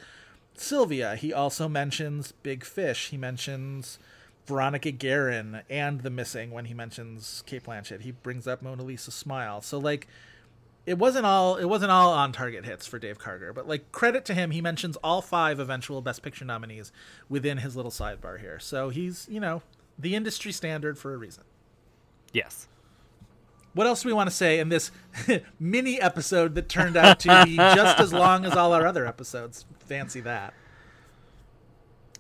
[0.56, 1.16] Sylvia.
[1.16, 3.10] He also mentions Big Fish.
[3.10, 4.00] He mentions
[4.48, 8.02] Veronica Guerin and The Missing when he mentions Cate Blanchett.
[8.02, 9.62] He brings up Mona Lisa Smile.
[9.62, 10.08] So like
[10.86, 14.26] it wasn't all it wasn't all on target hits for Dave Karger, but like credit
[14.26, 16.92] to him, he mentions all five eventual Best Picture nominees
[17.28, 18.58] within his little sidebar here.
[18.58, 19.62] So he's you know
[20.00, 21.44] the industry standard for a reason.
[22.34, 22.68] Yes.
[23.74, 24.92] What else do we want to say in this
[25.60, 29.66] mini episode that turned out to be just as long as all our other episodes?
[29.80, 30.54] Fancy that.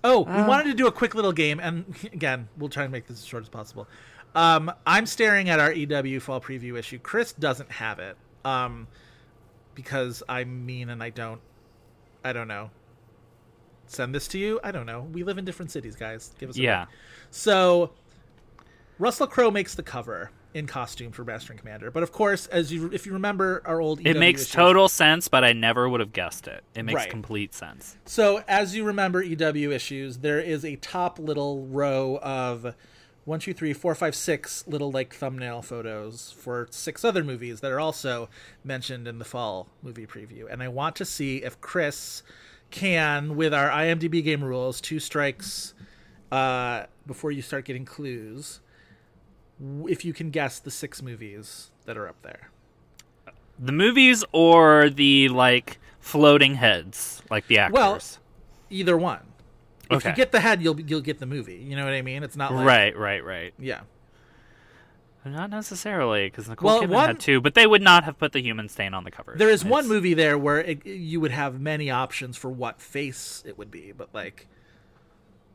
[0.04, 3.08] Oh, we wanted to do a quick little game, and again, we'll try and make
[3.08, 3.88] this as short as possible.
[4.36, 7.00] Um, I'm staring at our EW fall preview issue.
[7.00, 8.88] Chris doesn't have it um,
[9.76, 11.42] because I'm mean and I don't.
[12.24, 12.70] I don't know.
[13.88, 14.60] Send this to you.
[14.64, 15.08] I don't know.
[15.12, 16.32] We live in different cities, guys.
[16.40, 16.86] Give us a Yeah.
[16.86, 16.96] break.
[17.32, 17.92] So
[19.00, 22.72] Russell Crowe makes the cover in costume for Master and Commander, but of course, as
[22.74, 25.88] you if you remember our old It EW makes issues- total sense, but I never
[25.88, 26.64] would have guessed it.
[26.76, 27.10] It makes Right.
[27.10, 27.98] complete sense.
[28.06, 32.76] So, as you remember EW issues, there is a top little row of
[33.26, 37.72] one, two, three, four, five, six little like thumbnail photos for six other movies that
[37.72, 38.28] are also
[38.64, 40.52] mentioned in the fall movie preview.
[40.52, 42.24] And I want to see if Chris
[42.72, 45.76] can, with our IMDb game rules, two strikes
[46.32, 48.62] uh, before you start getting clues,
[49.88, 52.50] if you can guess the six movies that are up there.
[53.58, 57.74] The movies or the like floating heads, like the actors.
[57.74, 58.00] Well,
[58.70, 59.22] either one.
[59.92, 61.56] If you get the head, you'll you'll get the movie.
[61.58, 62.24] You know what I mean?
[62.24, 63.54] It's not like right, right, right.
[63.58, 63.82] Yeah.
[65.26, 68.32] Not necessarily, because Nicole Well, Kidman one- had two, but they would not have put
[68.32, 69.34] the human stain on the cover.
[69.36, 73.44] There is one movie there where it, you would have many options for what face
[73.46, 74.48] it would be, but like,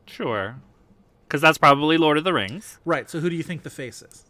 [0.05, 0.57] Sure.
[1.27, 2.79] Because that's probably Lord of the Rings.
[2.85, 3.09] right.
[3.09, 4.25] So who do you think the face is?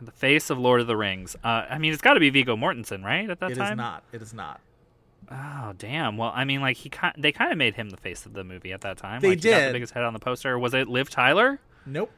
[0.00, 1.36] The face of Lord of the Rings.
[1.42, 3.28] Uh, I mean, it's got to be Viggo Mortensen, right?
[3.28, 3.76] At that It is time.
[3.78, 4.02] not.
[4.12, 4.60] It is not.
[5.28, 6.16] Oh damn!
[6.16, 8.72] Well, I mean, like he, they kind of made him the face of the movie
[8.72, 9.20] at that time.
[9.20, 9.68] They like, he got did.
[9.70, 10.56] the biggest head on the poster.
[10.56, 11.58] Was it Liv Tyler?
[11.84, 12.12] Nope.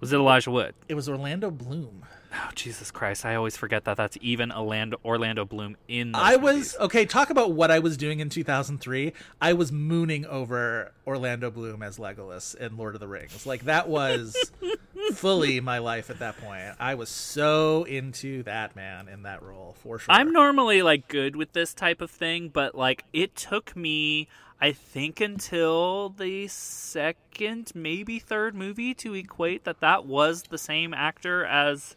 [0.00, 0.74] Was it Elijah Wood?
[0.88, 2.04] It was Orlando Bloom.
[2.32, 3.24] Oh Jesus Christ!
[3.24, 6.14] I always forget that that's even Orlando Orlando Bloom in.
[6.14, 7.06] I was okay.
[7.06, 9.12] Talk about what I was doing in 2003.
[9.40, 13.46] I was mooning over Orlando Bloom as Legolas in Lord of the Rings.
[13.46, 14.36] Like that was
[15.14, 16.74] fully my life at that point.
[16.78, 20.14] I was so into that man in that role for sure.
[20.14, 24.28] I'm normally like good with this type of thing, but like it took me,
[24.60, 30.92] I think, until the second, maybe third movie to equate that that was the same
[30.92, 31.96] actor as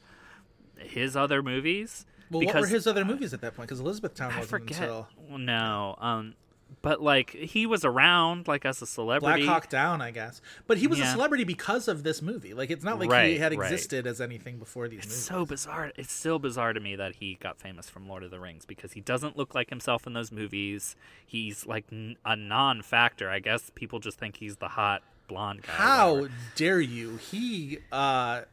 [0.84, 2.06] his other movies.
[2.30, 3.68] well, what were his other movies at that point?
[3.70, 4.82] Because Elizabethtown I wasn't forget.
[4.82, 6.34] until No, um,
[6.82, 9.44] but like he was around like as a celebrity.
[9.46, 10.42] Black Hawk Down, I guess.
[10.68, 12.54] But he was a celebrity because of this movie.
[12.54, 13.70] Like it's not like he Right, had right.
[13.72, 15.12] existed as anything before these movies.
[15.18, 15.92] It's so bizarre.
[15.98, 18.94] It's still bizarre to me that he got famous from Lord of the Rings because
[18.94, 20.96] he doesn't look like himself in those movies.
[21.26, 23.30] He's like n- a non-factor.
[23.30, 25.74] I guess people just think he's the hot blonde guy.
[25.74, 27.18] How dare you?
[27.18, 28.44] He uh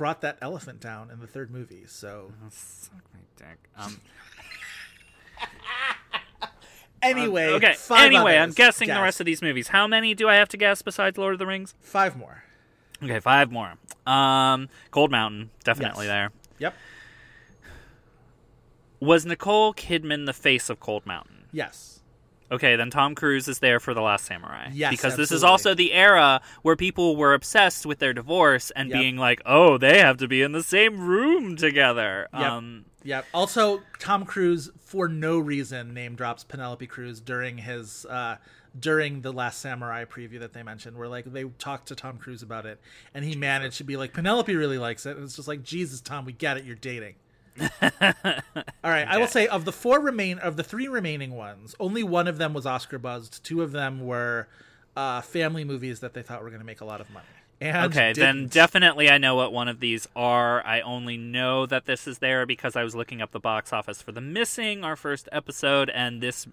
[0.00, 1.82] brought that elephant down in the third movie.
[1.86, 3.58] So Suck my dick.
[3.76, 4.00] Um,
[7.02, 7.74] anyway, okay.
[7.74, 8.54] five Anyway, I'm others.
[8.54, 9.68] guessing the rest of these movies.
[9.68, 11.74] How many do I have to guess besides Lord of the Rings?
[11.80, 12.44] five more.
[13.02, 13.74] Okay, five more.
[14.06, 16.12] Um, Cold Mountain, definitely Yes.
[16.14, 16.30] there.
[16.60, 16.74] Yep.
[19.00, 21.44] Was Nicole Kidman the face of Cold Mountain?
[21.52, 21.99] Yes.
[22.50, 24.70] Okay, then Tom Cruise is there for The Last Samurai.
[24.72, 28.90] Yes, Because this is also the era where people were obsessed with their divorce and
[28.90, 28.98] Yep.
[28.98, 32.28] being like, oh, they have to be in the same room together.
[32.32, 32.42] Yep.
[32.42, 33.26] Um, Yep.
[33.32, 38.36] Also, Tom Cruise, for no reason, name drops Penelope Cruz during his uh,
[38.78, 42.42] during the Last Samurai preview that they mentioned, where like they talked to Tom Cruise
[42.42, 42.78] about it,
[43.14, 46.00] and he managed to be like, Penelope really likes it, and it's just like, Jesus,
[46.00, 47.14] Tom, we get it, you're dating.
[47.82, 52.02] All right, I will say of the four remain of the three remaining ones, only
[52.02, 53.44] one of them was Oscar buzzed.
[53.44, 54.48] Two of them were
[54.96, 57.26] uh, family movies that they thought were going to make a lot of money.
[57.60, 58.52] And okay, then didn't.
[58.52, 60.64] definitely I know what one of these are.
[60.64, 64.00] I only know that this is there because I was looking up the box office
[64.00, 66.48] for The Missing, our first episode, and this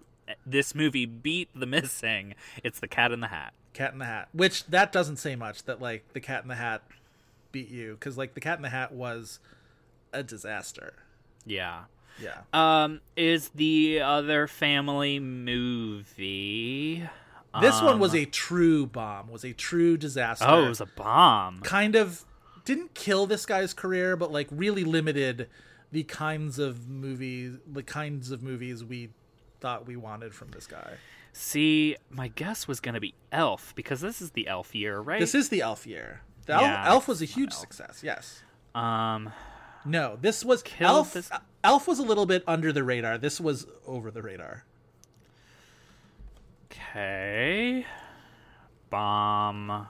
[0.46, 2.36] this movie beat The Missing.
[2.62, 3.54] It's The Cat in the Hat.
[3.74, 6.56] Cat in the Hat, which that doesn't say much that like the Cat in the
[6.56, 6.82] Hat
[7.54, 9.40] beat you because like the Cat in the Hat was
[10.14, 10.94] a disaster.
[11.46, 11.84] Yeah.
[12.20, 17.08] Yeah, Um, is the other family movie?
[17.62, 20.46] this one was Um, a true bomb, was a true disaster.
[20.48, 21.62] Oh, it was a bomb.
[21.62, 22.26] kind of
[22.66, 25.48] didn't kill this guy's career, but like really limited
[25.92, 29.10] the kinds of movies, the kinds of movies we
[29.60, 30.96] thought we wanted from this guy.
[31.34, 35.20] See, my guess was gonna be Elf because this is the Elf year, right?
[35.20, 36.22] This is the Elf year.
[36.48, 37.60] The Elf, Yeah, Elf was a huge Elf.
[37.62, 38.02] success.
[38.04, 38.42] Yes.
[38.76, 39.32] um.
[39.88, 41.14] No, this was Killed Elf.
[41.14, 41.32] this-
[41.64, 43.18] Elf was a little bit under the radar.
[43.18, 44.66] This was over the radar.
[46.72, 47.86] Okay.
[48.90, 49.88] Bomb.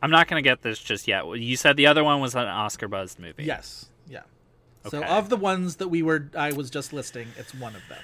[0.00, 1.26] I'm not going to get this just yet.
[1.26, 3.44] You said the other one was an Oscar buzzed movie.
[3.44, 3.90] Yes.
[4.08, 4.22] Yeah.
[4.88, 8.02] So of the ones that we were I was just listing, it's one of them.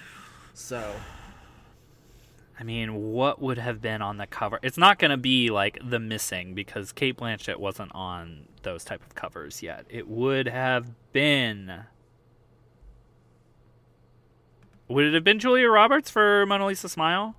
[0.53, 0.95] So
[2.59, 4.61] I mean, what would have been on the cover?
[4.63, 9.03] It's not going to be like The Missing because Cate Blanchett wasn't on those type
[9.05, 9.87] of covers yet.
[9.89, 11.85] It would have been.
[14.89, 17.35] Would it have been Julia Roberts for Mona Lisa Smile?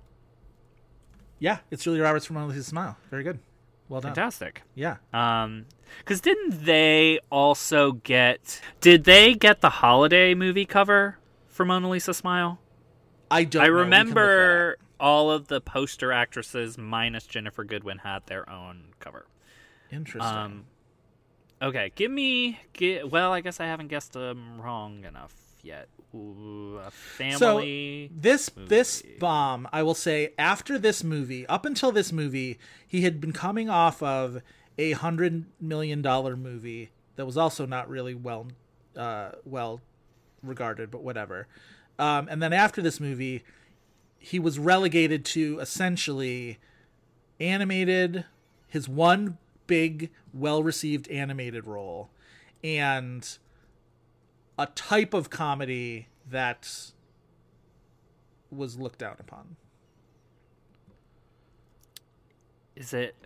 [1.38, 2.96] yeah, it's Julia Roberts for Mona Lisa Smile.
[3.10, 3.38] Very good.
[3.88, 4.14] Well done.
[4.14, 4.62] Fantastic.
[4.74, 4.96] Yeah.
[5.12, 5.66] Um,
[5.98, 8.60] because didn't they also get?
[8.80, 12.58] Did they get the holiday movie cover for Mona Lisa Smile?
[13.30, 13.72] I don't I know.
[13.74, 14.76] We can look that remember.
[14.98, 19.26] All of the poster actresses minus Ginnifer Goodwin had their own cover.
[19.90, 20.36] Interesting.
[20.36, 20.64] Um,
[21.60, 22.60] okay, give me.
[22.74, 25.88] Gi- well, I guess I haven't guessed them wrong enough yet.
[26.14, 28.10] Ooh, a family.
[28.14, 29.18] this this movie.
[29.18, 33.68] bomb, I will say, after this movie, up until this movie, he had been coming
[33.68, 34.40] off of
[34.78, 38.46] a hundred million dollar movie that was also not really well
[38.96, 39.80] uh, well
[40.42, 41.48] regarded, but whatever.
[41.98, 43.42] Um, and then after this movie,
[44.18, 46.58] he was relegated to essentially
[47.40, 48.24] animated,
[48.66, 52.10] his one big, well received animated role,
[52.62, 53.38] and
[54.58, 56.92] a type of comedy that
[58.50, 59.56] was looked down upon.
[62.74, 63.16] Is it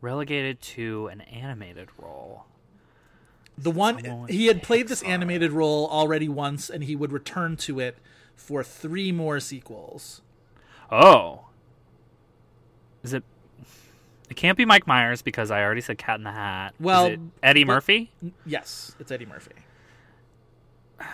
[0.00, 2.44] relegated to an animated role?
[3.58, 7.56] The one Someone he had played this animated role already once, and he would return
[7.58, 7.98] to it
[8.42, 10.20] for three more sequels.
[10.90, 11.46] Oh.
[13.02, 13.24] Is it?
[14.30, 16.74] It can't be Mike Myers because I already said Cat in the Hat.
[16.80, 18.10] Well, Eddie but- Murphy.
[18.46, 19.52] Yes, it's Eddie Murphy.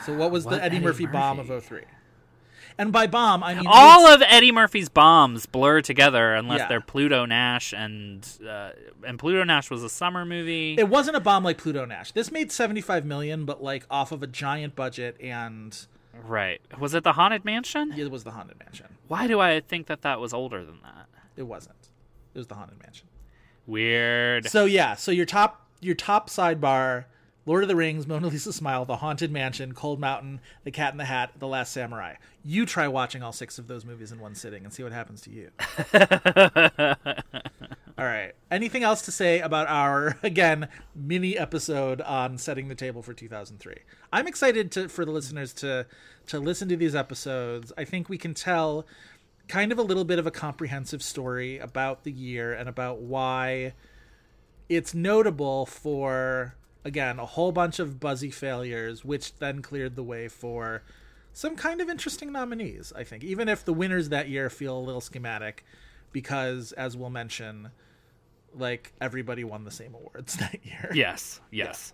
[0.04, 1.80] So what was What the Eddie, Eddie Murphy, bomb of 03?
[2.80, 6.68] And by bomb, I mean All of Eddie Murphy's bombs blur together unless Yeah.
[6.68, 8.70] they're Pluto Nash and uh,
[9.04, 10.76] and Pluto Nash was a summer movie.
[10.78, 12.12] it wasn't a bomb like Pluto Nash.
[12.12, 15.86] This made 75 million but like off of a giant budget and
[16.26, 16.60] right.
[16.78, 17.92] Was it the Haunted Mansion?
[17.96, 18.86] it was the Haunted Mansion.
[19.08, 21.06] Why do I think that that was older than that?
[21.36, 21.88] It wasn't.
[22.34, 23.06] It was the Haunted Mansion.
[23.66, 24.46] Weird.
[24.48, 27.04] So yeah, so your top your top sidebar:
[27.46, 30.98] Lord of the Rings, Mona Lisa Smile, The Haunted Mansion, Cold Mountain, The Cat in
[30.98, 32.14] the Hat, The Last Samurai.
[32.44, 35.20] You try watching all six of those movies in one sitting and see what happens
[35.22, 35.50] to you.
[37.99, 38.32] all right.
[38.49, 43.74] Anything else to say about our again mini episode on setting the table for 2003?
[44.12, 45.86] I'm excited to for the listeners to
[46.28, 47.72] to listen to these episodes.
[47.76, 48.86] I think we can tell
[49.49, 53.72] kind of a little bit of a comprehensive story about the year and about why
[54.68, 60.28] it's notable for again a whole bunch of buzzy failures which then cleared the way
[60.28, 60.82] for
[61.32, 64.80] some kind of interesting nominees i think even if the winners that year feel a
[64.80, 65.64] little schematic
[66.12, 67.70] because as we'll mention
[68.55, 71.40] like everybody won the same awards that year yes.
[71.51, 71.92] Yes.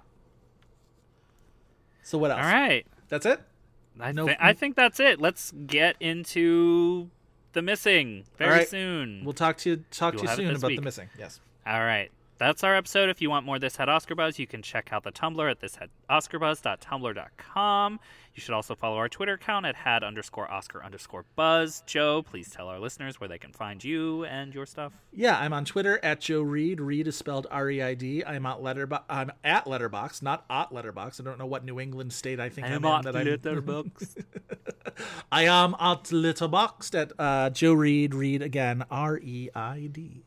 [2.03, 2.87] so what else All right.
[3.09, 3.41] that's it
[4.01, 4.27] I, know.
[4.27, 5.21] thi- I think that's it.
[5.21, 7.11] Let's get into
[7.53, 8.69] the missing very right.
[8.69, 9.23] soon.
[9.25, 10.79] we'll talk to you talk You'll to you soon about week.
[10.81, 12.11] the missing yes All right.
[12.37, 13.11] That's our episode.
[13.11, 15.61] If you want more This Had Oscar Buzz, you can check out the Tumblr at
[15.61, 18.01] thishadoscarbuzz.tumblr.com.
[18.35, 21.85] You should also follow our Twitter account at had underscore Oscar underscore Buzz.
[21.87, 24.95] Joe, please tell our listeners where they can find you and your stuff.
[25.13, 26.81] Yeah, I'm on Twitter at Joe Reid.
[26.81, 28.25] Reid is spelled R-E-I-D.
[28.25, 29.05] I'm at Letterbox.
[29.09, 31.21] I'm at Letterbox, not at Letterbox.
[31.21, 32.93] I don't know what New England state I think I'm, in.
[33.03, 33.27] That I'm,
[35.31, 38.13] I am at Letterboxd at uh, Joe Reid.
[38.13, 40.25] Reid again, R-E-I-D.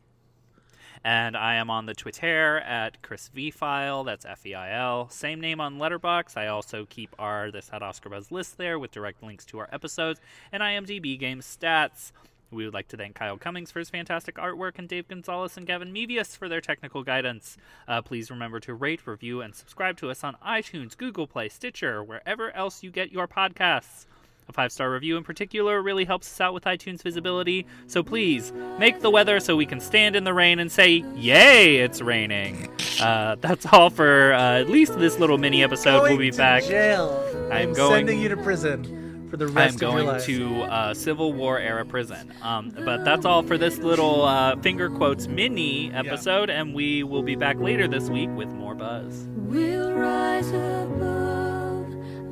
[1.04, 4.04] And I am on the Twitter at Chris V Feil.
[4.04, 5.08] That's F E I L.
[5.08, 6.36] Same name on Letterbox.
[6.36, 9.68] I also keep our This Had Oscar Buzz list there with direct links to our
[9.72, 10.20] episodes
[10.52, 12.12] and IMDb game stats.
[12.50, 15.66] We would like to thank Kyle Cummings for his fantastic artwork and Dave Gonzalez and
[15.66, 17.58] Gavin Mevius for their technical guidance.
[17.86, 22.02] Uh, please remember to rate, review, and subscribe to us on iTunes, Google Play, Stitcher,
[22.02, 24.06] wherever else you get your podcasts.
[24.48, 28.50] A five star review in particular really helps us out with iTunes visibility, so please
[28.78, 32.70] make the weather so we can stand in the rain and say, Yay, it's raining.
[33.00, 36.02] Uh, that's all for uh, at least this little mini episode.
[36.02, 36.64] we'll be to back.
[36.64, 37.22] jail.
[37.52, 40.24] I'm I'm going- sending you to prison for the I'm rest of your going life.
[40.24, 42.32] to uh, Civil War era prison.
[42.40, 47.22] Um, but that's all for this little uh, finger quotes mini episode, and we will
[47.22, 49.26] be back later this week with more buzz.
[49.36, 51.27] We'll rise above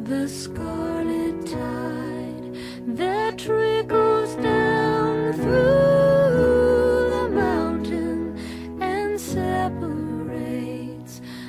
[0.08, 2.54] the scarlet tide
[2.96, 8.38] that trickles down through the mountain
[8.80, 9.60] and separates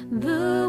[0.09, 0.67] the